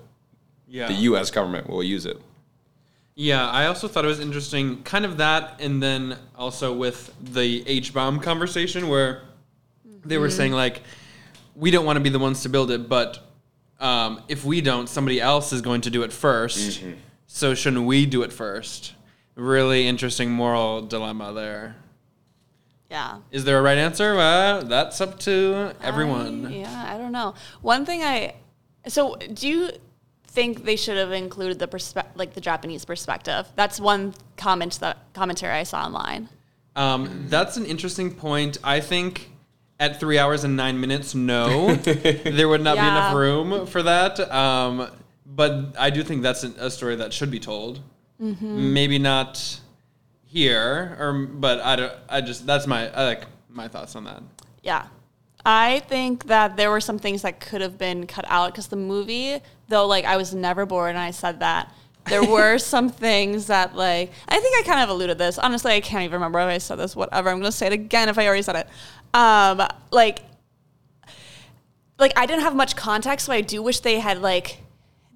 [0.67, 0.87] Yeah.
[0.87, 1.31] the U.S.
[1.31, 2.21] government will use it.
[3.15, 7.63] Yeah, I also thought it was interesting, kind of that, and then also with the
[7.67, 9.21] H bomb conversation where
[10.05, 10.81] they were saying like,
[11.55, 13.19] we don't want to be the ones to build it, but
[13.79, 16.95] um, if we don't, somebody else is going to do it 1st
[17.27, 18.93] So shouldn't we do it first?
[19.35, 21.75] Really interesting moral dilemma there.
[22.91, 23.19] Yeah.
[23.31, 24.15] Is there a right answer?
[24.15, 26.45] Well, that's up to everyone.
[26.45, 27.35] I- yeah, I don't know.
[27.61, 28.35] One thing I
[28.87, 29.69] so do you
[30.27, 33.47] think they should have included the perspe- like the Japanese perspective?
[33.55, 36.27] That's one comment that commentary I saw online.
[36.75, 38.57] Um, that's an interesting point.
[38.61, 39.31] I think
[39.79, 44.19] at three hours and nine minutes, no, there would not be enough room for that.
[44.19, 44.89] Um,
[45.25, 47.79] but I do think that's an, a story that should be told.
[48.21, 48.73] Mm-hmm.
[48.73, 49.60] Maybe not
[50.31, 51.93] here, or but I don't.
[52.07, 54.23] I just that's my I like my thoughts on that.
[54.63, 54.87] Yeah.
[55.43, 58.75] I think that there were some things that could have been cut out because the
[58.75, 61.73] movie, though, like I was never bored and I said that.
[62.05, 65.37] There were some things that, like, I think I kind of alluded to this.
[65.37, 66.95] Honestly, I can't even remember if I said this.
[66.95, 67.29] Whatever.
[67.29, 68.67] I'm going to say it again if I already said it.
[69.13, 70.21] Um, like,
[71.99, 74.59] like I didn't have much context, so I do wish they had like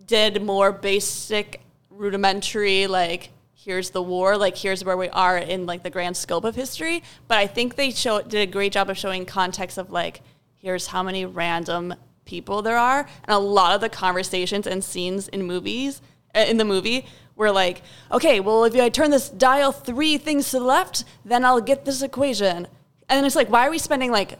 [0.05, 3.29] did more basic, rudimentary, like
[3.65, 7.01] here's the war, like here's where we are in like the grand scope of history.
[7.27, 10.21] But I think they show did a great job of showing context of like
[10.55, 11.95] here's how many random
[12.25, 16.01] people there are, and a lot of the conversations and scenes in movies
[16.35, 17.05] uh, in the movie
[17.35, 21.43] were like, okay, well if I turn this dial three things to the left, then
[21.43, 22.67] I'll get this equation.
[23.09, 24.37] And it's like, why are we spending like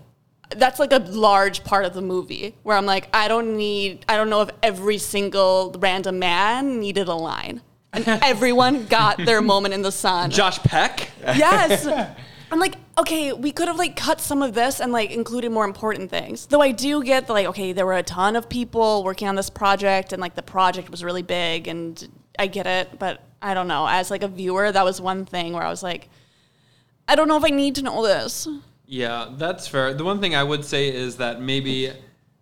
[0.56, 4.16] that's like a large part of the movie where I'm like, I don't need, I
[4.16, 7.62] don't know if every single random man needed a line.
[7.96, 10.32] And everyone got their moment in the sun.
[10.32, 11.12] Josh Peck.
[11.22, 11.86] Yes.
[12.52, 15.66] I'm like, okay, we could have like cut some of this and like included more
[15.66, 16.46] important things.
[16.46, 19.36] Though I do get the, like, okay, there were a ton of people working on
[19.36, 23.54] this project and like the project was really big and I get it, but I
[23.54, 23.88] don't know.
[23.88, 26.10] As like a viewer, that was one thing where I was like,
[27.08, 28.48] I don't know if I need to know this.
[28.86, 29.94] Yeah, that's fair.
[29.94, 31.92] The one thing I would say is that maybe,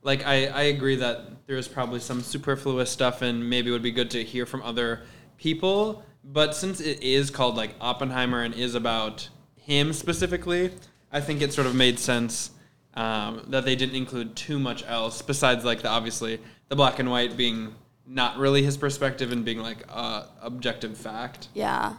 [0.02, 3.92] like, I, I agree that there's probably some superfluous stuff, and maybe it would be
[3.92, 5.04] good to hear from other
[5.44, 6.04] people.
[6.24, 9.28] But since it is called, like, Oppenheimer and is about
[9.58, 10.72] him specifically,
[11.12, 12.52] I think it sort of made sense
[12.94, 16.40] um, that they didn't include too much else besides, like, the obviously
[16.70, 17.76] the black and white being
[18.08, 21.50] not really his perspective and being, like, uh, objective fact.
[21.54, 21.96] Yeah.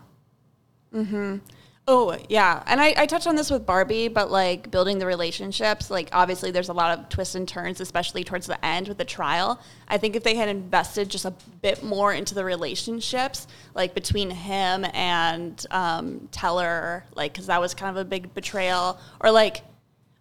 [0.94, 1.38] Mm-hmm.
[1.86, 2.62] Oh, yeah.
[2.66, 6.50] And I, I touched on this with Barbie, but like building the relationships, like obviously
[6.50, 9.60] there's a lot of twists and turns, especially towards the end with the trial.
[9.86, 14.30] I think if they had invested just a bit more into the relationships, like between
[14.30, 19.60] him and um, Teller, like, because that was kind of a big betrayal, or like,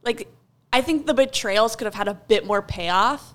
[0.04, 0.28] like,
[0.74, 3.34] I think the betrayals could have had a bit more payoff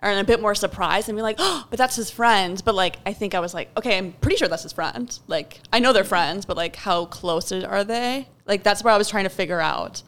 [0.00, 2.60] are a bit more surprised and be like, oh, but that's his friend.
[2.64, 5.18] But like, I think I was like, okay, I'm pretty sure that's his friend.
[5.26, 8.28] Like, I know they're friends, but like, how close are they?
[8.46, 10.02] Like, that's what I was trying to figure out.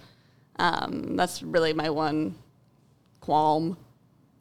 [0.56, 2.36] Um, that's really my one
[3.20, 3.76] qualm.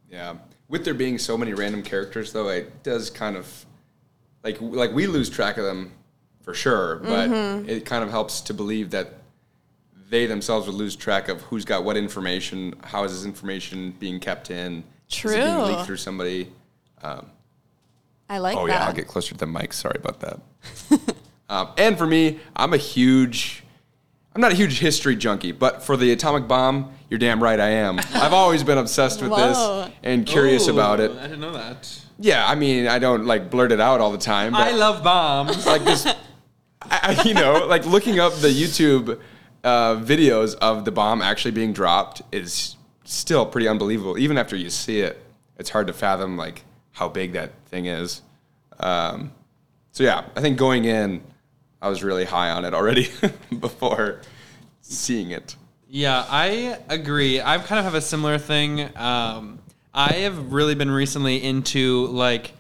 [0.10, 0.36] Yeah.
[0.68, 3.66] With there being so many random characters, though, it does kind of
[4.44, 5.92] like like we lose track of them
[6.44, 7.70] for sure, but Mm-hmm.
[7.70, 9.14] it kind of helps to believe that
[10.10, 14.20] they themselves would lose track of who's got what information, how is this information being
[14.20, 15.64] kept in, is it being True.
[15.66, 16.52] leaked through somebody.
[18.32, 18.74] I like Oh that.
[18.74, 19.74] yeah, I'll get closer to the mic.
[19.74, 20.40] Sorry about that.
[21.50, 23.64] um, and for me, I'm a huge.
[24.36, 27.70] I'm not a huge history junkie, but for the atomic bomb, you're damn right I
[27.70, 28.00] am.
[28.14, 29.86] I've always been obsessed with Whoa.
[29.86, 31.12] this and curious Ooh, about it.
[31.12, 32.00] I didn't know that.
[32.20, 34.52] Yeah, I mean, I don't like blurt it out all the time.
[34.52, 35.66] But I love bombs.
[35.66, 36.16] like this, I,
[36.84, 39.20] I- you know, like looking up the YouTube
[39.64, 42.76] uh, videos of the bomb actually being dropped is
[43.10, 44.18] still pretty unbelievable.
[44.18, 45.22] Even after you see it,
[45.58, 48.22] it's hard to fathom like how big that thing is.
[48.80, 49.32] Um,
[49.92, 51.22] so yeah, I think going in,
[51.82, 53.10] I was really high on it already
[53.60, 54.22] before
[54.82, 55.56] seeing it.
[55.88, 57.42] Yeah, I agree.
[57.42, 58.96] I kind of have a similar thing.
[58.96, 59.60] Um,
[59.94, 62.54] I have really been recently into like,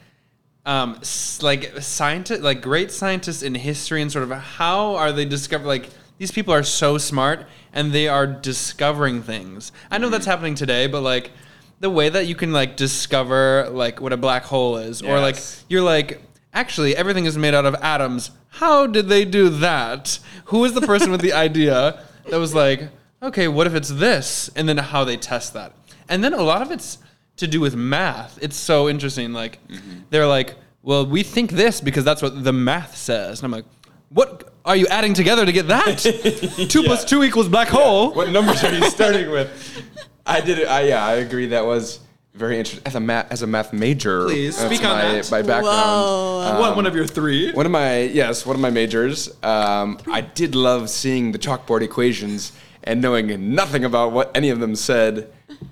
[0.66, 1.00] um,
[1.41, 5.68] like scientist, like great scientists in history, and sort of how are they discovered?
[5.68, 5.89] like
[6.20, 9.72] these people are so smart and they are discovering things.
[9.89, 10.32] I know that's mm-hmm.
[10.32, 11.32] happening today, but like
[11.80, 15.36] the way that you can like discover like what a black hole is, or like
[15.36, 15.65] Yes.
[15.70, 16.22] you're like
[16.53, 18.32] actually everything is made out of atoms.
[18.49, 20.20] How did they do that?
[20.45, 22.89] Who was the person with the idea that was like,
[23.24, 24.49] okay, what if it's this?
[24.55, 25.74] And then how they test that.
[26.09, 26.97] And then a lot of it's
[27.38, 28.38] to do with math.
[28.41, 29.32] It's so interesting.
[29.32, 30.01] Like mm-hmm.
[30.09, 33.39] they're like, well, we think this because that's what the math says.
[33.39, 33.65] And I'm like,
[34.09, 35.99] what are you adding together to get that?
[36.70, 38.14] two plus two equals black hole.
[38.14, 39.84] What numbers are you starting with?
[40.26, 40.68] I did it.
[40.68, 41.47] I, yeah, I agree.
[41.47, 41.99] That was
[42.34, 42.86] very interesting.
[42.86, 45.32] As a math, as a math major, Please, that's speak on my, that.
[45.32, 45.66] My background.
[45.66, 46.60] Whoa.
[46.60, 47.51] one, one of your three.
[47.51, 49.30] One of my yes, one of my majors.
[49.43, 52.53] Um, I did love seeing the chalkboard equations
[52.84, 55.32] and knowing nothing about what any of them said.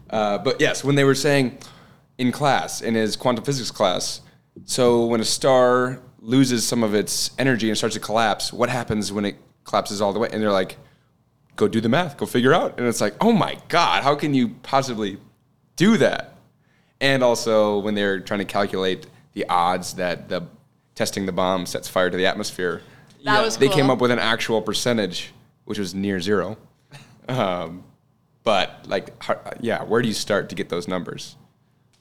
[0.10, 1.58] Uh, but yes, when they were saying
[2.18, 4.22] in class in his quantum physics class,
[4.66, 9.12] so when a star loses some of its energy and starts to collapse, what happens
[9.12, 10.30] when it collapses all the way?
[10.32, 10.78] And they're like,
[11.56, 12.18] "Go do the math.
[12.18, 15.18] Go figure out." And it's like, "Oh my god, how can you possibly
[15.76, 16.36] do that?"
[17.00, 20.44] And also when they're trying to calculate the odds that the
[20.96, 22.82] testing the bomb sets fire to the atmosphere,
[23.24, 23.42] That Yeah.
[23.44, 25.34] was they came up with an actual percentage,
[25.66, 26.58] which was near zero.
[27.28, 27.84] Um,
[28.44, 31.36] but like, how, yeah, where do you start to get those numbers?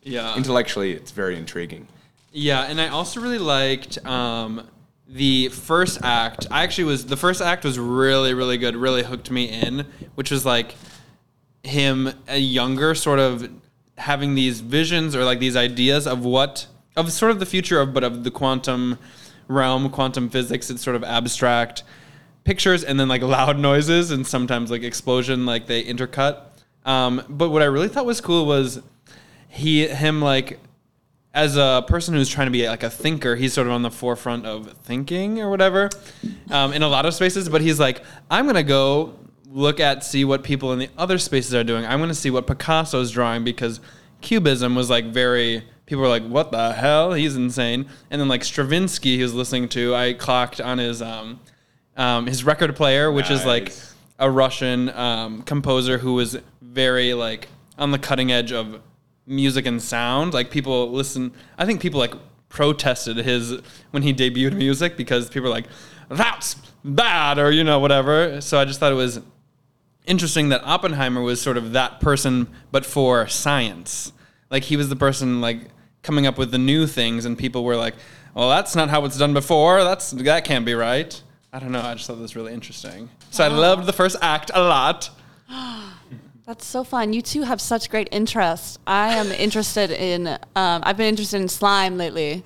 [0.02, 0.36] Yeah.
[0.36, 1.88] Intellectually, it's very intriguing.
[2.38, 4.68] Yeah, and I also really liked um,
[5.08, 6.46] the first act.
[6.50, 8.76] I actually was the first act was really really good.
[8.76, 10.74] Really hooked me in, which was like
[11.62, 13.50] him a younger sort of
[13.96, 17.94] having these visions or like these ideas of what of sort of the future of
[17.94, 18.98] but of the quantum
[19.48, 20.68] realm, quantum physics.
[20.68, 21.84] It's sort of abstract
[22.44, 26.42] pictures and then like loud noises and sometimes like explosion like they intercut.
[26.84, 28.82] Um, but what I really thought was cool was
[29.48, 30.60] he him like
[31.36, 33.90] as a person who's trying to be like a thinker, he's sort of on the
[33.90, 35.90] forefront of thinking or whatever
[36.50, 37.50] um, in a lot of spaces.
[37.50, 39.18] But he's like, I'm gonna go
[39.50, 41.84] look at see what people in the other spaces are doing.
[41.84, 43.80] I'm gonna see what Picasso's drawing because
[44.22, 45.62] Cubism was like very.
[45.84, 47.12] People were like, "What the hell?
[47.12, 49.94] He's insane." And then like Stravinsky, he was listening to.
[49.94, 51.38] I clocked on his um,
[51.98, 53.72] um, his record player, which is like
[54.18, 58.80] a Russian um, composer who was very like on the cutting edge of
[59.26, 60.34] music and sound.
[60.34, 61.32] Like people listen.
[61.58, 62.14] I think people like
[62.48, 63.60] protested his
[63.90, 65.66] when he debuted music because people were like,
[66.08, 66.54] "That's
[66.84, 68.40] bad," or you know whatever.
[68.40, 69.20] So I just thought it was
[70.06, 74.12] interesting that Oppenheimer was sort of that person, but for science.
[74.50, 75.68] Like he was the person like
[76.02, 77.94] coming up with the new things, and people were like,
[78.34, 79.82] "Well, that's not how it's done before.
[79.84, 81.20] That's that can't be right."
[81.52, 81.80] I don't know.
[81.80, 83.08] I just thought this was really interesting.
[83.30, 85.10] So I loved the first act a lot.
[86.46, 87.12] That's so fun.
[87.12, 88.78] You two have such great interests.
[88.86, 90.28] I am interested in.
[90.28, 90.38] Um,
[90.84, 92.44] I've been interested in slime lately,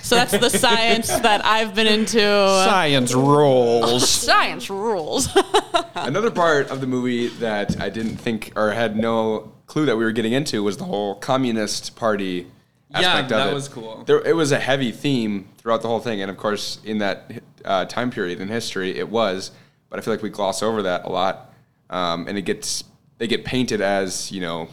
[0.00, 2.18] so that's the science that I've been into.
[2.18, 4.08] Science rules.
[4.24, 5.28] Science rules.
[5.94, 10.04] Another part of the movie that I didn't think or had no clue that we
[10.04, 12.46] were getting into was the whole communist party
[12.94, 13.44] aspect of it.
[13.44, 13.54] that it.
[13.54, 14.02] was cool.
[14.04, 17.30] There, it was a heavy theme throughout the whole thing, and of course, in that
[17.66, 19.50] uh, time period in history, it was.
[19.90, 21.52] But I feel like we gloss over that a lot,
[21.90, 22.84] um, and it gets
[23.22, 24.68] they get painted as you know,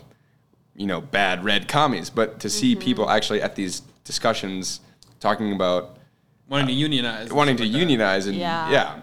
[0.75, 2.09] you know, bad red commies.
[2.09, 4.79] But to see people actually at these discussions
[5.19, 5.99] talking about
[6.47, 7.31] wanting to unionize.
[7.31, 7.79] wanting to stuff like that.
[7.79, 8.71] unionize and Yeah.
[8.71, 8.99] yeah.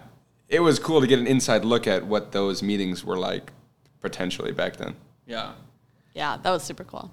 [0.49, 3.53] it was cool to get an inside look at what those meetings were like
[4.01, 4.95] potentially back then.
[5.25, 5.53] Yeah.
[6.13, 7.09] yeah, that was super cool.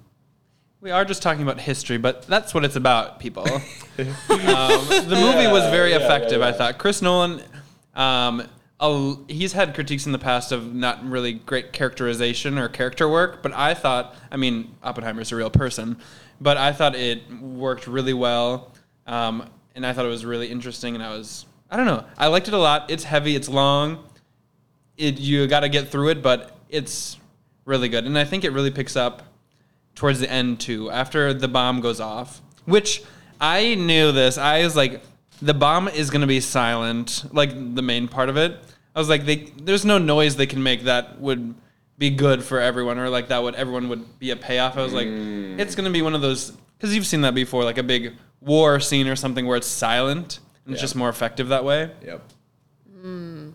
[0.81, 3.43] We are just talking about history, but that's what it's about, people.
[3.47, 3.61] um,
[3.97, 6.79] the movie was very effective, I thought.
[6.79, 7.41] Chris Nolan,
[7.93, 8.45] um,
[8.79, 13.41] a- he's had critiques in the past of not really great characterization or character work,
[13.41, 15.97] but I thought, I mean, Oppenheimer's a real person,
[16.41, 18.71] but I thought it worked really well.
[19.07, 22.27] Um, and I thought it was really interesting, and I was, I don't know, I
[22.27, 22.89] liked it a lot.
[22.89, 24.03] It's heavy, it's long,
[24.97, 27.17] it you got to get through it, but it's
[27.65, 29.23] really good, and I think it really picks up
[29.93, 32.41] towards the end too, after the bomb goes off.
[32.65, 33.03] Which
[33.39, 34.37] I knew this.
[34.37, 35.01] I was like,
[35.45, 38.57] the bomb is gonna be silent, like the main part of it.
[38.95, 41.53] I was like, they, there's no noise they can make that would
[41.97, 44.75] be good for everyone, or like that would everyone would be a payoff.
[44.77, 45.59] I was like, mm.
[45.59, 48.79] it's gonna be one of those because you've seen that before, like a big war
[48.79, 51.91] scene or something where it's silent and it's just more effective that way.
[52.03, 52.21] Yep.
[53.01, 53.49] Hmm.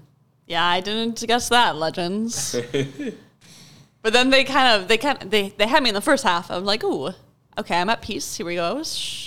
[0.47, 2.57] Yeah, I didn't guess that, Legends.
[4.03, 6.23] but then they kind of they kind of they they had me in the first
[6.23, 6.53] half.
[6.53, 7.11] I'm like, ooh,
[7.59, 8.37] okay, I'm at peace.
[8.37, 8.83] Here we go.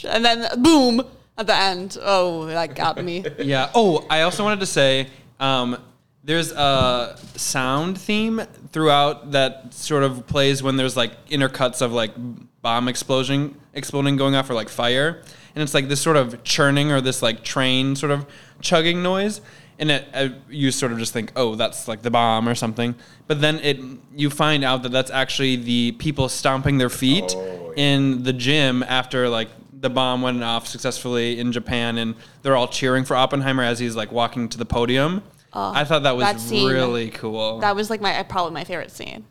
[0.06, 1.04] And then boom
[1.38, 1.98] at the end.
[2.02, 3.24] Oh, that got me.
[3.40, 3.72] Yeah.
[3.74, 5.08] Oh, I also wanted to say
[5.40, 5.78] um,
[6.24, 12.14] there's a sound theme throughout that sort of plays when there's like intercuts of like
[12.62, 15.22] bomb explosion exploding going off or like fire,
[15.56, 18.26] and it's like this sort of churning or this like train sort of
[18.62, 19.42] chugging noise.
[19.80, 22.94] And it, uh, you sort of just think, oh, that's like the bomb or something.
[23.26, 23.80] But then it,
[24.16, 28.84] you find out that that's actually the people stomping their feet Oh, in the gym
[28.84, 29.50] after like
[29.84, 33.96] the bomb went off successfully in Japan, and they're all cheering for Oppenheimer as he's
[33.98, 35.22] like walking to the podium.
[35.52, 37.60] I thought that was that scene- really cool.
[37.60, 39.26] That was like my probably my favorite scene.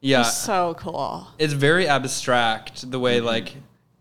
[0.00, 1.28] yeah, So cool.
[1.38, 3.54] it's very abstract the way like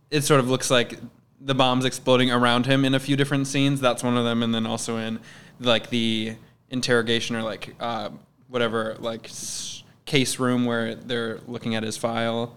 [0.09, 0.97] it sort of looks like
[1.41, 3.81] the bombs exploding around him in a few different scenes.
[3.81, 5.19] That's one of them, and then also in
[5.59, 6.35] like the
[6.69, 8.09] interrogation or like uh,
[8.47, 12.55] whatever like s- case room where they're looking at his file.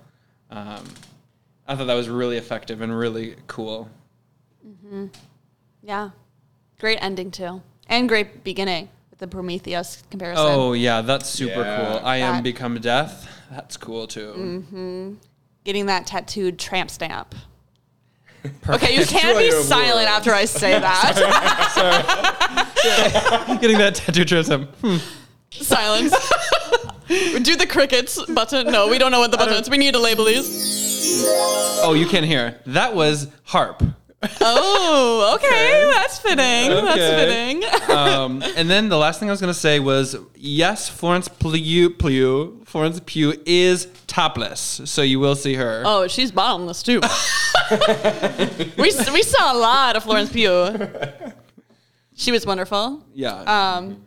[0.50, 0.84] Um,
[1.70, 3.88] I thought that was really effective and really cool.
[4.66, 5.06] Mm-hmm.
[5.82, 6.10] Yeah,
[6.80, 10.44] great ending too, and great beginning with the Prometheus comparison.
[10.46, 11.76] Oh yeah, that's super Yeah.
[11.98, 12.00] cool.
[12.04, 13.28] I am become death.
[13.52, 14.34] That's cool too.
[14.36, 15.14] Mm-hmm.
[15.64, 17.34] getting that tattooed tramp stamp.
[18.68, 20.08] Okay, you can't be silent worlds.
[20.10, 21.12] after I say that.
[23.60, 24.68] Getting that tattoo trism.
[25.50, 26.12] Silence.
[27.08, 28.72] Do the crickets button.
[28.72, 29.68] No, we don't know what the button is.
[29.68, 30.89] We need to label these.
[31.82, 32.60] Oh, you can't hear.
[32.66, 33.82] That was harp.
[34.40, 35.90] Oh, okay.
[35.94, 36.72] That's fitting.
[36.72, 36.82] Okay.
[36.82, 37.90] That's fitting.
[37.96, 42.62] um, and then the last thing I was gonna say was yes, Florence Pugh, Pugh,
[42.66, 45.82] Florence Pugh is topless, so you will see her.
[45.86, 47.00] Oh, she's bottomless too.
[48.76, 50.88] we, we saw a lot of Florence Pugh.
[52.14, 53.02] She was wonderful.
[53.14, 53.76] Yeah.
[53.76, 54.04] Um,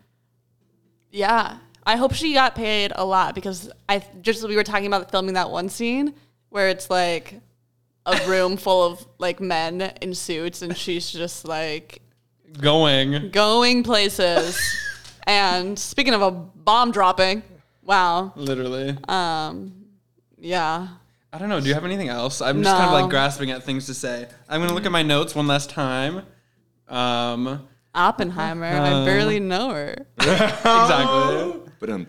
[1.11, 5.09] yeah, I hope she got paid a lot because I just we were talking about
[5.09, 6.13] filming that one scene
[6.53, 7.41] where it's like
[8.05, 12.01] a room full of like men in suits and she's just like
[12.61, 13.31] Going.
[13.31, 14.61] going places.
[15.23, 17.41] and speaking of a bomb dropping,
[17.81, 18.95] wow, Literally.
[19.07, 19.73] um,
[20.37, 20.89] yeah.
[21.31, 21.59] I don't know.
[21.59, 22.39] Do you have anything else?
[22.39, 24.27] I'm just kind of like grasping at things to say.
[24.47, 26.21] I'm gonna look at my notes one last time.
[26.87, 29.95] Um, Oppenheimer, I barely know her.
[30.19, 31.61] exactly.
[31.79, 32.05] But um,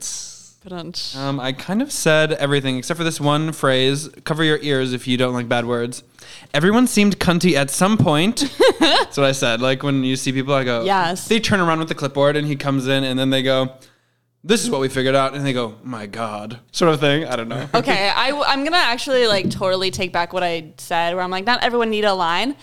[0.71, 4.09] Um, Um, I kind of said everything except for this one phrase.
[4.25, 6.03] Cover your ears if you don't like bad words.
[6.55, 8.41] Everyone seemed cunty at some point.
[8.81, 9.61] That's what I said.
[9.61, 11.29] Like when you see people, I go, Yes.
[11.29, 13.73] They turn around with the clipboard and he comes in and then they go,
[14.43, 15.35] This is what we figured out.
[15.35, 16.61] And they go, My God.
[16.73, 17.27] Sort of thing.
[17.27, 17.69] I don't know.
[17.75, 21.45] okay, I, am gonna actually like totally take back what I said, where I'm like,
[21.45, 22.57] not everyone need a line.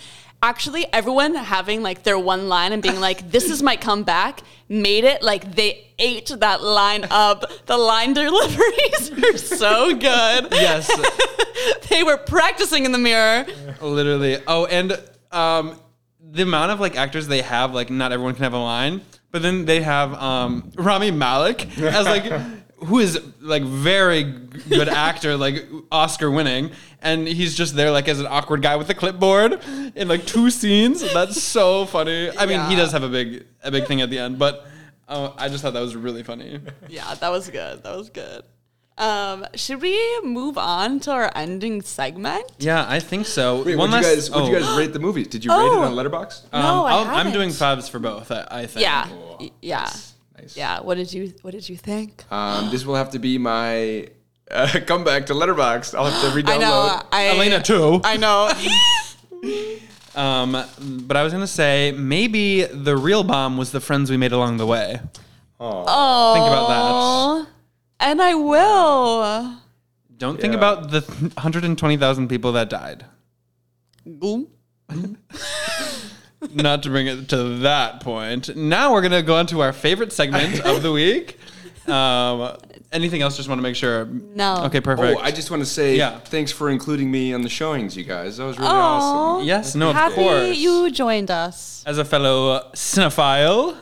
[0.43, 5.03] Actually, everyone having like their one line and being like, "This is my comeback," made
[5.03, 7.45] it like they ate that line up.
[7.67, 10.47] The line deliveries are so good.
[10.51, 10.89] yes.
[11.89, 13.45] they were practicing in the mirror.
[13.81, 14.39] Literally.
[14.47, 14.99] Oh, and
[15.31, 15.79] um,
[16.19, 19.43] the amount of like actors they have, like not everyone can have a line, but
[19.43, 22.23] then they have um, Rami Malek as like
[22.85, 26.71] who is like very good actor, like Oscar winning,
[27.01, 29.59] and he's just there like as an awkward guy with a clipboard
[29.95, 31.01] in like two scenes.
[31.13, 32.29] That's so funny.
[32.37, 34.65] I mean, he does have a big a big thing at the end, but
[35.07, 36.59] uh, I just thought that was really funny.
[36.87, 37.83] Yeah, that was good.
[37.83, 38.43] That was good.
[38.97, 42.43] Um, should we move on to our ending segment?
[42.59, 43.63] Yeah, I think so.
[43.63, 44.31] wait, One would you last- guys?
[44.31, 44.47] Would oh.
[44.51, 45.23] you guys rate the movie?
[45.23, 45.81] Did you rate Oh.
[45.83, 46.43] it on Letterboxd?
[46.53, 48.31] Um, No, I I'll- I'm doing fives for both.
[48.31, 48.83] I, I think.
[48.83, 49.89] Yeah, Oh, yeah,
[50.37, 50.55] Nice.
[50.55, 50.81] yeah.
[50.81, 52.25] What did you What did you think?
[52.31, 54.09] Um, this will have to be my
[54.53, 55.95] uh, comeback to Letterboxd.
[55.95, 56.49] I'll have to re-download.
[56.55, 57.01] I know.
[57.11, 58.01] I, Elena too.
[58.03, 58.51] I know.
[60.13, 60.51] Um,
[61.07, 64.57] but I was gonna say maybe the real bomb was the friends we made along
[64.57, 64.99] the way.
[65.57, 67.47] Oh, Think about that.
[68.09, 69.55] And I will.
[70.17, 70.57] Don't think Yeah.
[70.57, 73.05] about the 120,000 people that died.
[74.05, 74.47] Boom.
[76.53, 78.53] Not to bring it to that point.
[78.53, 81.39] Now we're gonna go on to our favorite segment of the week.
[81.91, 82.57] Um,
[82.91, 83.35] anything else?
[83.37, 84.05] Just want to make sure.
[84.05, 84.63] No.
[84.65, 85.19] Okay, perfect.
[85.19, 86.19] Oh, I just want to say Yeah.
[86.19, 88.37] thanks for including me on the showings, you guys.
[88.37, 88.97] That was really Aw.
[89.35, 89.47] awesome.
[89.47, 90.57] yes, no, of Happy course.
[90.57, 91.83] you joined us.
[91.85, 93.77] As a fellow cinephile,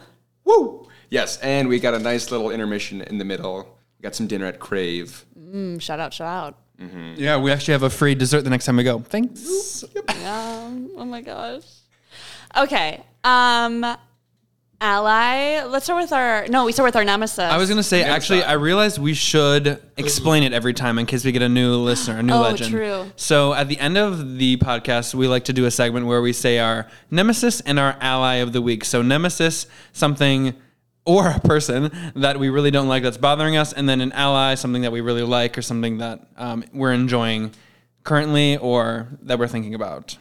[0.46, 0.88] Woo!
[1.10, 3.78] Yes, and we got a nice little intermission in the middle.
[4.00, 5.26] We got some dinner at Crave.
[5.38, 6.56] Mm, shout out, shout out.
[7.18, 9.00] yeah, we actually have a free dessert the next time we go.
[9.00, 9.84] Thanks.
[10.08, 10.70] Yeah.
[10.98, 11.64] Oh my gosh.
[12.58, 13.04] Okay.
[13.24, 13.86] Um,
[14.82, 15.64] ally.
[15.64, 16.48] Let's start with our.
[16.48, 17.40] No, we start with our nemesis.
[17.40, 21.26] I was gonna say, actually, I realized we should explain it every time in case
[21.26, 22.72] we get a new listener, a new Oh, legend.
[22.72, 23.12] true.
[23.16, 26.34] So at the end of the podcast, we like to do a segment where we
[26.34, 28.86] say our nemesis and our ally of the week.
[28.86, 30.56] So nemesis, something
[31.06, 34.56] or a person that we really don't like that's bothering us, and then an ally,
[34.56, 37.52] something that we really like or something that um, we're enjoying
[38.04, 40.18] currently or that we're thinking about.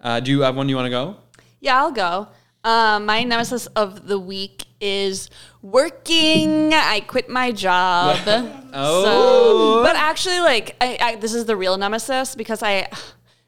[0.00, 1.16] Uh, do you have one you want to go?
[1.60, 2.28] Yeah, I'll go.
[2.66, 5.30] Um, my nemesis of the week is
[5.62, 6.74] working.
[6.74, 8.18] I quit my job.
[8.78, 9.04] Oh.
[9.04, 12.88] So, but actually, like, I, I, this is the real nemesis because I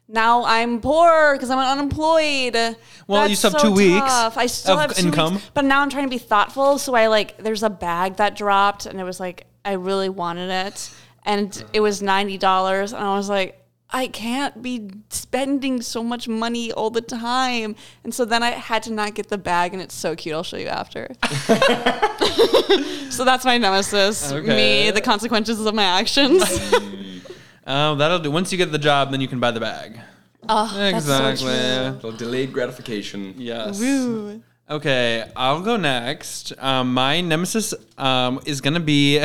[0.07, 2.55] now I'm poor because I'm unemployed.
[2.55, 4.37] Well, you That's still have so two weeks tough.
[4.37, 5.35] I still have income.
[5.35, 6.79] weeks, but now I'm trying to be thoughtful.
[6.79, 10.49] So I like, there's a bag that dropped, and it was like I really wanted
[10.49, 10.89] it,
[11.23, 13.58] and it was ninety dollars, and I was like.
[13.91, 17.75] I can't be spending so much money all the time.
[18.03, 20.35] And so then I had to not get the bag, and it's so cute.
[20.35, 21.09] I'll show you after.
[23.09, 24.31] so that's my nemesis.
[24.31, 24.47] Okay.
[24.85, 26.43] Me, the consequences of my actions.
[27.67, 28.31] Um, that'll do.
[28.31, 29.99] Once you get the job, then you can buy the bag.
[30.49, 32.17] oh, that's so Exactly.
[32.17, 33.35] delayed gratification.
[33.37, 33.79] Yes.
[33.79, 34.41] Woo.
[34.67, 36.51] Okay, I'll go next.
[36.57, 39.23] Um, my nemesis um, is gonna be.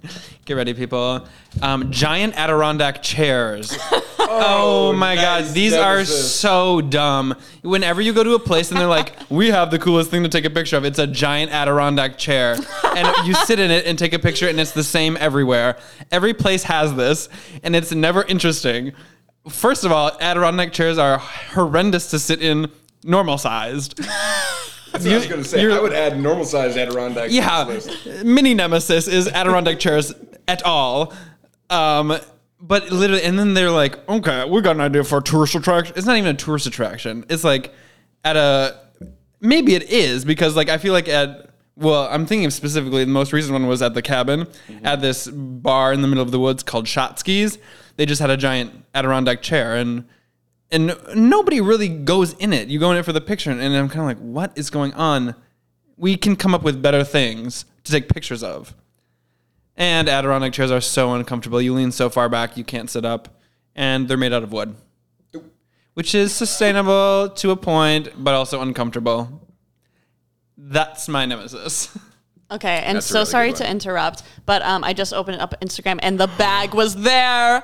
[0.46, 1.26] get ready, people.
[1.60, 3.76] Um, giant Adirondack chairs.
[4.20, 6.34] oh, my god, nice these are nemesis.
[6.36, 7.34] so dumb.
[7.62, 10.28] Whenever you go to a place and they're like, "We have the coolest thing to
[10.28, 13.98] take a picture of," it's a giant Adirondack chair, and you sit in it and
[13.98, 15.78] take a picture, and it's the same everywhere.
[16.12, 17.28] Every place has this,
[17.64, 18.92] and it's never interesting.
[19.48, 22.70] First of all, Adirondack chairs are horrendous to sit in,
[23.02, 24.00] normal sized.
[25.02, 25.72] That's what I was going to say.
[25.72, 27.28] I would add normal sized Adirondack.
[27.28, 27.64] to Yeah,
[28.24, 30.12] mini nemesis is Adirondack chairs
[30.48, 31.12] at all.
[31.70, 32.18] Um,
[32.60, 35.94] but literally, and then they're like, okay, we got an idea for a tourist attraction.
[35.96, 37.24] It's not even a tourist attraction.
[37.28, 37.72] It's like
[38.24, 38.80] at a
[39.40, 43.32] maybe it is because like I feel like at well, I'm thinking specifically the most
[43.34, 44.48] recent one was at the cabin
[44.82, 47.58] at this bar in the middle of the woods called Shot Skis.
[47.96, 50.06] They just had a giant Adirondack chair and
[50.70, 52.68] and nobody really goes in it.
[52.68, 54.92] You go in it for the picture, and I'm kind of like, what is going
[54.94, 55.34] on?
[55.96, 58.74] We can come up with better things to take pictures of.
[59.76, 61.60] And Adirondack chairs are so uncomfortable.
[61.60, 63.40] You lean so far back, you can't sit up,
[63.74, 64.74] and they're made out of wood,
[65.94, 69.48] which is sustainable to a point, but also uncomfortable.
[70.56, 71.96] That's my nemesis.
[72.48, 75.98] Okay, and That's so really sorry to interrupt, but um, I just opened up Instagram
[76.00, 77.60] and the bag was there.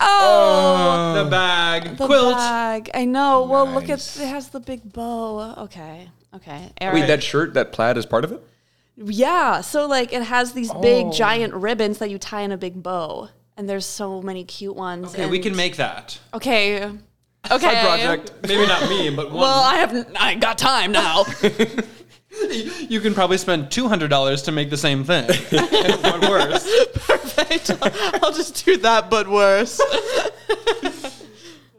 [0.00, 2.34] Oh, the bag, the quilt.
[2.36, 2.90] bag.
[2.94, 3.44] I know.
[3.44, 4.18] Well, look at Nice.
[4.18, 5.54] it has the big bow.
[5.58, 6.72] Okay, okay.
[6.82, 8.42] Wait, that shirt, that plaid is part of it?
[8.96, 9.60] yeah.
[9.60, 11.12] So like, it has these big Oh.
[11.12, 15.14] giant ribbons that you tie in a big bow, and there's so many cute ones.
[15.14, 16.18] Okay, we and- can make that.
[16.32, 16.84] Okay.
[17.50, 17.80] Okay.
[17.84, 18.32] Project.
[18.42, 19.42] Maybe not me, but one.
[19.42, 20.06] Well, I have.
[20.18, 21.24] I got time now.
[22.88, 25.26] you can probably spend two hundred dollars to make the same thing.
[25.50, 26.86] but worse.
[26.94, 27.70] Perfect.
[28.22, 29.80] I'll just do that, but worse.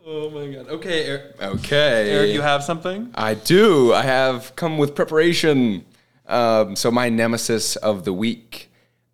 [0.07, 0.67] Oh my god.
[0.69, 2.11] Okay, Erik, Okay.
[2.11, 3.09] Erik, you have something?
[3.15, 3.91] I do.
[3.91, 5.83] I have come with preparation.
[6.27, 8.69] Um, so my nemesis of the week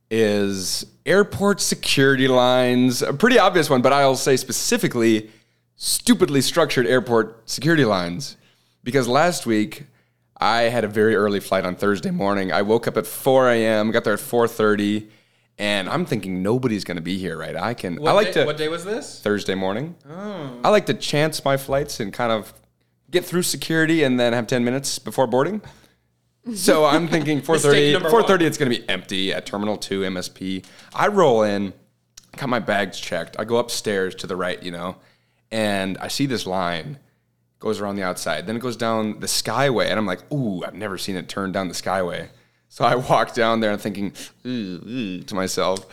[0.10, 3.02] is airport security lines.
[3.02, 5.32] A pretty obvious one, but I'll say specifically
[5.78, 8.36] stupidly structured airport security lines.
[8.84, 9.86] Because last week
[10.42, 12.52] I had a very early flight on Thursday morning.
[12.52, 15.08] I woke up at 4 a.m., got there at 4:30,
[15.60, 17.56] and I'm thinking nobody's going to be here, right?
[17.56, 18.00] I can.
[18.06, 18.46] I like to.
[18.46, 19.22] What day was this?
[19.22, 19.96] Thursday morning.
[20.10, 20.60] Oh.
[20.64, 22.56] I like to chance my flights and kind of
[23.12, 25.62] get through security and then have 10 minutes before boarding.
[26.56, 30.66] So I'm thinking 4:30 number 4:30 it's going to be empty at terminal 2 MSP.
[30.96, 31.74] I roll in,
[32.36, 33.36] got my bags checked.
[33.38, 34.96] I go upstairs to the right, you know,
[35.52, 36.98] and I see this line
[37.62, 38.46] goes around the outside.
[38.48, 41.54] Then it goes down the skyway and I'm like, "Ooh, I've never seen it turn
[41.54, 42.28] down the skyway."
[42.68, 44.12] So I walk down there and thinking
[44.46, 44.50] ooh,
[44.86, 45.86] ooh, to myself.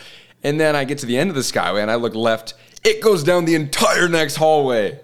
[0.42, 2.54] And then I get to the end of the skyway and I look left.
[2.84, 5.00] It goes down the entire next hallway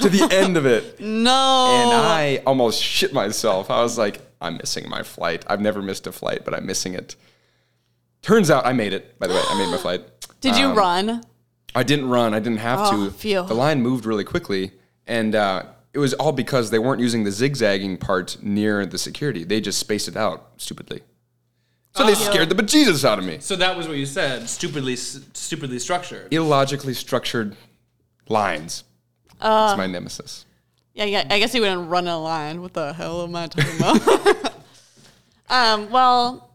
[0.00, 1.00] to the end of it.
[1.00, 1.66] No.
[1.70, 3.70] And I almost shit myself.
[3.70, 5.44] I was like, I'm missing my flight.
[5.46, 7.14] I've never missed a flight, but I'm missing it.
[8.22, 9.42] Turns out I made it, by the way.
[9.48, 10.02] I made my flight.
[10.40, 11.22] Did you run?
[11.74, 12.34] I didn't run.
[12.34, 13.10] I didn't have Oh, to.
[13.12, 13.44] phew.
[13.46, 14.72] The line moved really quickly,
[15.06, 15.62] and uh,
[15.94, 19.44] it was all because they weren't using the zigzagging part near the security.
[19.44, 21.02] They just spaced it out stupidly.
[21.94, 23.38] So they scared the bejesus out of me.
[23.40, 24.48] So that was what you said.
[24.48, 26.32] Stupidly, stupidly structured.
[26.32, 27.54] Illogically structured
[28.28, 28.84] lines.
[29.40, 29.66] Uh.
[29.66, 30.46] That's my nemesis.
[30.94, 31.26] Yeah, yeah.
[31.28, 32.62] I guess you wouldn't run a line.
[32.62, 34.54] What the hell am I talking about?
[35.50, 35.90] um.
[35.90, 36.50] Well,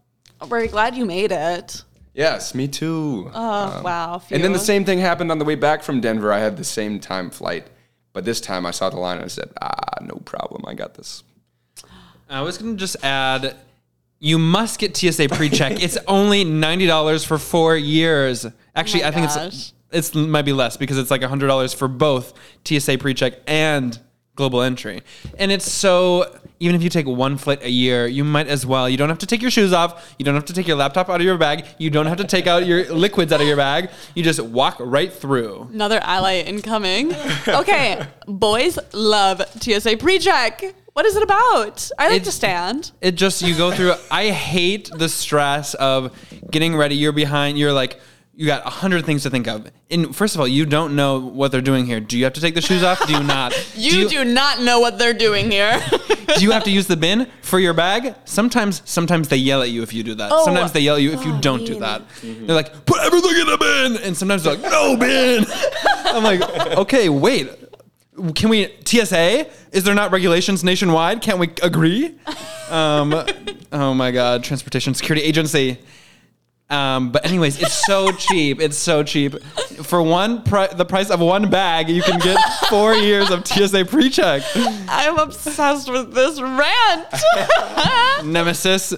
[0.49, 1.83] we're glad you made it.
[2.13, 3.29] Yes, me too.
[3.31, 4.23] Oh wow.
[4.31, 4.65] and then the phew.
[4.65, 6.33] same thing happened on the way back from Denver.
[6.33, 7.67] I had the same time flight,
[8.17, 10.63] but this time I saw the line and I said, "Ah, no problem.
[10.65, 11.21] I got this."
[12.27, 13.55] I was gonna just add,
[14.17, 15.73] you must get TSA pre-check.
[15.83, 18.47] it's only ninety dollars for four years.
[18.75, 19.45] Actually, my I think gosh.
[19.45, 22.33] it's it's might be less because it's like hundred dollars for both
[22.65, 23.99] TSA pre-check and
[24.33, 25.03] global entry.
[25.37, 28.89] And it's so even if you take one flight a year, you might as well.
[28.89, 30.15] You don't have to take your shoes off.
[30.17, 31.65] You don't have to take your laptop out of your bag.
[31.77, 33.89] You don't have to take out your liquids out of your bag.
[34.15, 35.69] You just walk right through.
[35.71, 37.13] Another ally incoming.
[37.47, 40.63] Okay, boys love TSA pre-check.
[40.93, 41.91] What is it about?
[41.99, 42.91] I like It- to stand.
[43.01, 43.93] It just you go through.
[44.09, 46.11] I hate the stress of
[46.49, 46.95] getting ready.
[46.95, 47.59] You're behind.
[47.59, 47.99] You're like
[48.37, 49.67] you got a hundred things to think of.
[49.89, 51.99] And first of all, you don't know what they're doing here.
[51.99, 53.05] Do you have to take the shoes off?
[53.07, 53.53] Do you not?
[53.77, 55.79] You do, not know what they're doing here.
[56.35, 58.15] do you have to use the bin for your bag?
[58.25, 60.31] Sometimes, sometimes they yell at you if you do that.
[60.31, 61.81] Oh, sometimes they yell at you if you oh, don't do mean.
[61.81, 62.01] that.
[62.21, 65.45] They're like, put everything in the bin, and sometimes they're like, no bin.
[66.05, 66.41] I'm like,
[66.77, 67.49] okay, wait.
[68.35, 69.47] Can we TSA?
[69.71, 71.21] Is there not regulations nationwide?
[71.21, 72.15] Can't we agree?
[72.69, 73.13] Um,
[73.71, 75.79] oh my God, Transportation Security Agency.
[76.69, 78.59] Um, but anyways, it's so cheap.
[78.59, 79.41] It's so cheap.
[79.83, 82.37] For one, pri- the price of one bag, you can get
[82.69, 84.43] four years of TSA pre-check.
[84.89, 87.07] I'm obsessed with this rant.
[88.25, 88.93] Nemesis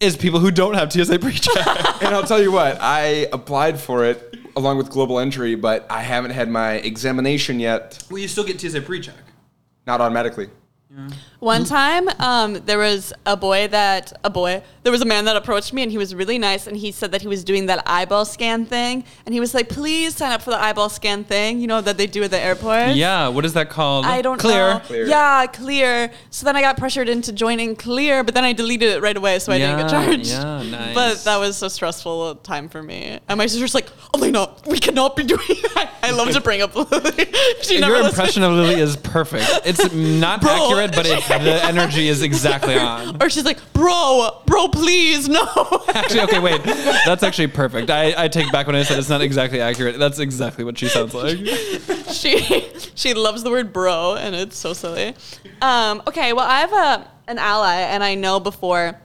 [0.00, 1.66] is people who don't have TSA pre-check.
[2.02, 6.02] And I'll tell you what, I applied for it along with global entry, but I
[6.02, 8.02] haven't had my examination yet.
[8.08, 9.16] well, you still get TSA pre-check.
[9.86, 10.48] Not automatically.
[11.40, 14.60] One time, um, there was a boy that a boy.
[14.82, 16.66] There was a man that approached me, and he was really nice.
[16.66, 19.68] And he said that he was doing that eyeball scan thing, and he was like,
[19.68, 21.60] "Please sign up for the eyeball scan thing.
[21.60, 24.04] You know that they do at the airport." Yeah, what is that called?
[24.04, 24.74] I don't Clear.
[24.74, 24.80] know.
[24.80, 25.06] Clear.
[25.06, 26.10] Yeah, clear.
[26.30, 29.38] So then I got pressured into joining Clear, but then I deleted it right away,
[29.38, 30.30] so I didn't get charged.
[30.30, 30.94] yeah, nice.
[30.94, 33.20] But that was a stressful time for me.
[33.28, 35.40] And my sister's like, Elena, we cannot be doing
[35.74, 35.92] that.
[36.02, 37.12] I love to bring up Lily.
[37.62, 38.08] she Your listens.
[38.08, 39.46] impression of Lily is perfect.
[39.64, 40.50] It's not Bro.
[40.50, 43.22] accurate, but it's, the energy is exactly on.
[43.22, 45.46] Or she's like, bro, bro, please, no.
[45.88, 46.62] Actually, okay, wait.
[46.64, 47.90] That's actually perfect.
[47.90, 49.98] I, I take back when I said it's not exactly accurate.
[49.98, 51.38] That's exactly what she sounds like.
[52.12, 55.14] she she loves the word bro, and it's so silly.
[55.62, 58.98] Um, okay, well, I have a an ally, and I know before.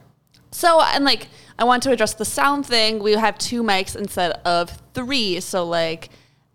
[0.50, 3.02] So and like I want to address the sound thing.
[3.02, 5.40] We have two mics instead of three.
[5.40, 6.10] So like.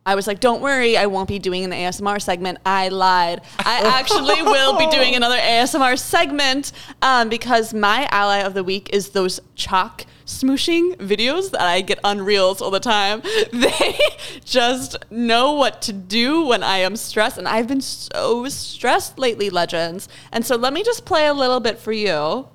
[0.09, 2.57] I was like, don't worry, I won't be doing an ASMR segment.
[2.65, 3.41] I lied.
[3.59, 6.71] I actually will be doing another ASMR segment
[7.03, 11.99] um, because my ally of the week is those chalk smooshing videos that I get
[12.03, 13.21] on Reels all the time.
[13.53, 13.99] They
[14.43, 17.37] just know what to do when I am stressed.
[17.37, 20.09] And I've been so stressed lately, Legends.
[20.31, 22.47] And so let me just play a little bit for you.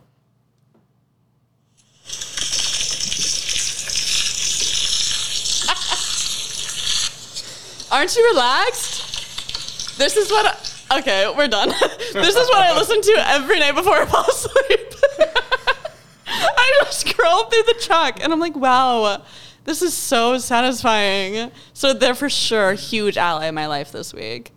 [7.94, 9.96] Aren't you relaxed?
[9.98, 10.44] This is what.
[10.90, 11.68] I, okay, we're done.
[12.12, 14.80] this is what I listen to every night before I fall asleep.
[16.26, 19.22] I just scroll through the chalk and I'm like, wow,
[19.62, 21.52] this is so satisfying.
[21.72, 24.50] So they're for sure a huge ally in my life this week.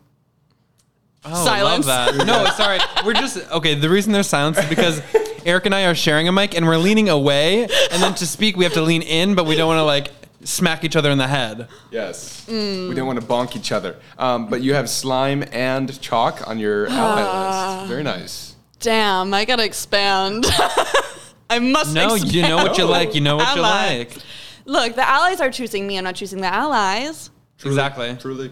[1.23, 1.85] Oh, Silence.
[1.85, 2.25] love that.
[2.25, 2.79] No, sorry.
[3.05, 3.75] We're just okay.
[3.75, 4.99] The reason there's silence is because
[5.45, 8.57] Erik and I are sharing a mic and we're leaning away, and then to speak
[8.57, 10.09] we have to lean in, but we don't want to like
[10.43, 11.67] smack each other in the head.
[11.91, 12.45] Yes.
[12.47, 12.89] Mm.
[12.89, 13.97] We don't want to bonk each other.
[14.17, 17.89] Um, but you have slime and chalk on your ally list.
[17.89, 18.55] Very nice.
[18.79, 20.45] Damn, I gotta expand.
[21.49, 22.33] I must No, expand.
[22.33, 23.15] you know what you like.
[23.15, 23.97] You know what you Ally.
[23.99, 24.17] like.
[24.65, 25.97] Look, the allies are choosing me.
[25.97, 27.29] I'm not choosing the allies.
[27.65, 28.15] Exactly.
[28.19, 28.51] Truly.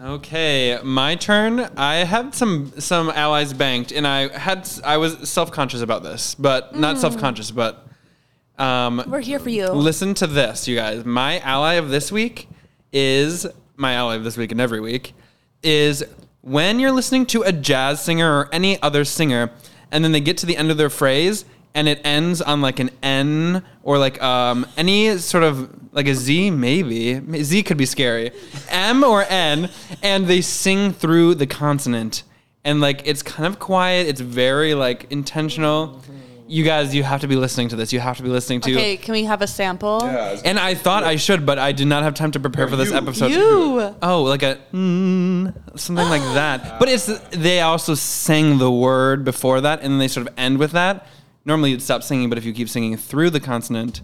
[0.00, 1.60] Okay, my turn.
[1.76, 6.34] I had some some allies banked, and I had I was self conscious about this,
[6.34, 7.85] but not self conscious, but
[8.58, 9.68] um, We're here for you.
[9.68, 11.04] listen to this, you guys.
[11.04, 12.48] My ally of this week
[12.92, 13.46] is
[13.76, 15.12] my ally of this week and every week
[15.62, 16.04] is
[16.40, 19.50] when you're listening to a jazz singer or any other singer,
[19.90, 22.78] and then they get to the end of their phrase and it ends on like
[22.80, 27.84] an N or like um, any sort of like a Z, maybe Z could be
[27.84, 28.30] scary,
[28.70, 29.68] M or N,
[30.02, 32.22] and they sing through the consonant,
[32.64, 34.06] and like it's kind of quiet.
[34.06, 36.02] It's very like intentional.
[36.48, 37.92] You guys, you have to be listening to this.
[37.92, 38.72] You have to be listening to.
[38.72, 39.98] Okay, can we have a sample?
[40.02, 42.76] Yeah, And I thought I should, but I did not have time to prepare for
[42.76, 42.96] this you.
[42.96, 43.32] episode.
[43.32, 43.96] You.
[44.00, 46.78] Oh, like a mm, something like that.
[46.78, 50.58] But it's they also sang the word before that, and then they sort of end
[50.58, 51.06] with that.
[51.44, 54.02] Normally you'd stop singing, but if you keep singing through the consonant,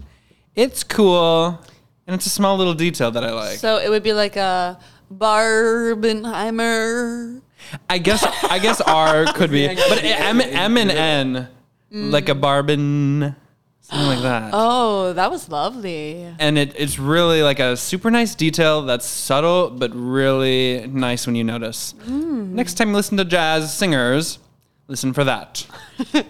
[0.55, 1.59] it's cool,
[2.07, 3.57] and it's a small little detail that I like.
[3.57, 4.77] So it would be like a
[5.13, 7.41] Barbenheimer.
[7.89, 11.47] I guess I guess R could be, but M M and N,
[11.93, 13.35] like a barbin,
[13.81, 14.51] something like that.
[14.53, 16.27] Oh, that was lovely.
[16.39, 21.35] and it, it's really like a super nice detail that's subtle but really nice when
[21.35, 21.93] you notice.
[22.07, 24.39] Next time you listen to jazz singers,
[24.87, 25.65] listen for that.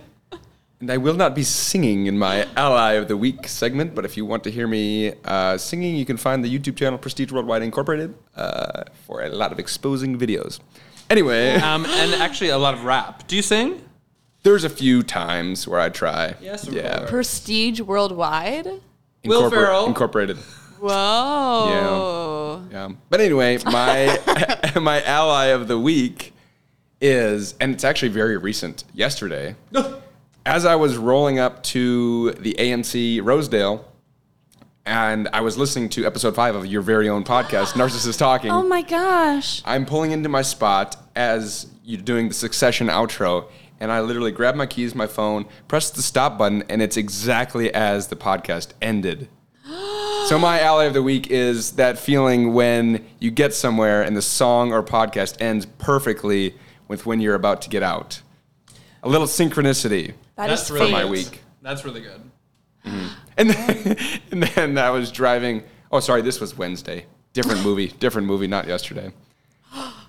[0.82, 4.18] And I will not be singing in my Ally of the Week segment, but if
[4.18, 7.64] you want to hear me uh, singing, you can find the YouTube channel Prestige Worldwide
[7.64, 10.60] Incorporated uh, for a lot of exposing videos.
[11.10, 13.26] Anyway, Um, and actually, a lot of rap.
[13.30, 13.80] Do you sing?
[14.44, 16.36] There's a few times where I try.
[16.42, 17.06] Yes, of yeah.
[17.08, 18.68] Prestige Worldwide.
[19.26, 19.86] Will Ferrell.
[19.88, 20.38] Incorporated.
[20.80, 22.62] Whoa.
[22.72, 22.90] Yeah.
[23.10, 24.20] But anyway, my
[24.82, 26.34] my ally of the week
[27.00, 28.84] is, and it's actually very recent.
[28.94, 29.56] Yesterday,
[30.46, 33.86] as I was rolling up to the AMC Rosedale,
[34.86, 38.52] and I was listening to episode five of your very own podcast, Narcissist Talking.
[38.52, 39.62] Oh my gosh.
[39.66, 43.48] I'm pulling into my spot as you're doing the Succession outro,
[43.84, 47.72] and I literally grabbed my keys, my phone, pressed the stop button, and it's exactly
[47.74, 49.28] as the podcast ended.
[49.68, 54.22] so my ally of the week is that feeling when you get somewhere and the
[54.22, 56.56] song or podcast ends perfectly
[56.88, 58.22] with when you're about to get out.
[59.04, 61.10] A little synchronicity That is for my fate.
[61.10, 61.42] week.
[61.62, 62.22] That's really good.
[62.86, 63.08] Mm-hmm.
[63.38, 63.98] And then,
[64.32, 65.62] and then I was driving.
[65.92, 67.06] Oh, sorry, this was Wednesday.
[67.34, 69.12] Different movie, different movie, not yesterday.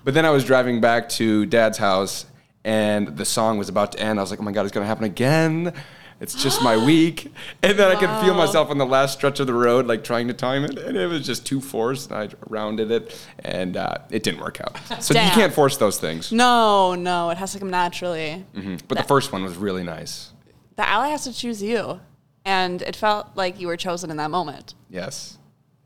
[0.05, 2.27] But then I was driving back to Dad's house,
[2.65, 4.19] and the song was about to end.
[4.19, 5.71] I was like, "Oh my god, it's gonna happen again."
[6.19, 7.31] It's just my week,
[7.61, 10.27] and then I could feel myself on the last stretch of the road, like trying
[10.29, 12.09] to time it, and it was just too forced.
[12.11, 14.77] And I rounded it, and uh, it didn't work out.
[15.03, 16.31] So you can't force those things.
[16.31, 18.45] No, no, it has to come naturally.
[18.87, 20.31] But the first one was really nice.
[20.75, 22.01] The ally has to choose you.
[22.47, 24.75] And it felt like you were chosen in that moment.
[24.87, 25.39] Yes.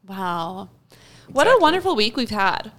[0.05, 0.67] Wow.
[1.31, 2.71] What a wonderful week we've had.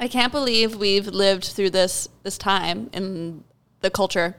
[0.00, 3.44] I can't believe we've lived through this this time in
[3.80, 4.36] the culture.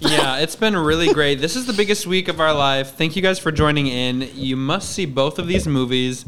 [0.00, 1.40] yeah, it's been really great.
[1.40, 2.94] This is the biggest week of our life.
[2.94, 4.28] Thank you guys for joining in.
[4.34, 6.24] You must see both of these movies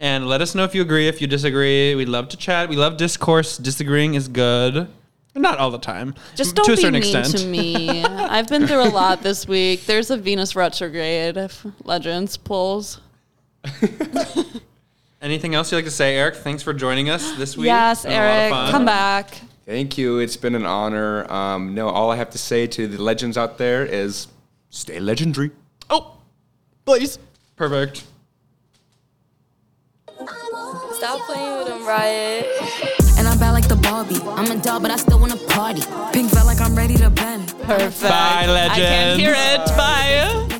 [0.00, 1.94] and let us know if you agree, if you disagree.
[1.94, 2.68] We love to chat.
[2.68, 3.56] We love discourse.
[3.56, 4.88] Disagreeing is good.
[5.34, 6.14] Not all the time.
[6.36, 7.38] Just don't to a be certain mean extent.
[7.38, 8.04] to me.
[8.04, 9.86] I've been through a lot this week.
[9.86, 11.36] There's a Venus retrograde.
[11.36, 13.00] If Legends pulls.
[15.24, 16.36] Anything else you'd like to say, Erik?
[16.36, 17.64] Thanks for joining us this week.
[17.64, 19.40] Yes, It's been a lot of Erik, come back.
[19.64, 20.18] Thank you.
[20.18, 21.24] It's been an honor.
[21.32, 24.28] Um, no, all I have to say to the legends out there is
[24.68, 25.50] stay legendary.
[25.88, 26.18] Oh,
[26.84, 27.18] please.
[27.56, 28.04] Perfect.
[30.92, 32.44] Stop playing with them, Riot.
[33.16, 34.20] And I'm bad like the Barbie.
[34.22, 35.80] I'm a doll, but I still wanna party.
[36.12, 37.48] Pink felt like I'm ready to bend.
[37.62, 38.02] Perfect.
[38.02, 39.66] Bye, I can't hear it.
[39.74, 40.53] Bye.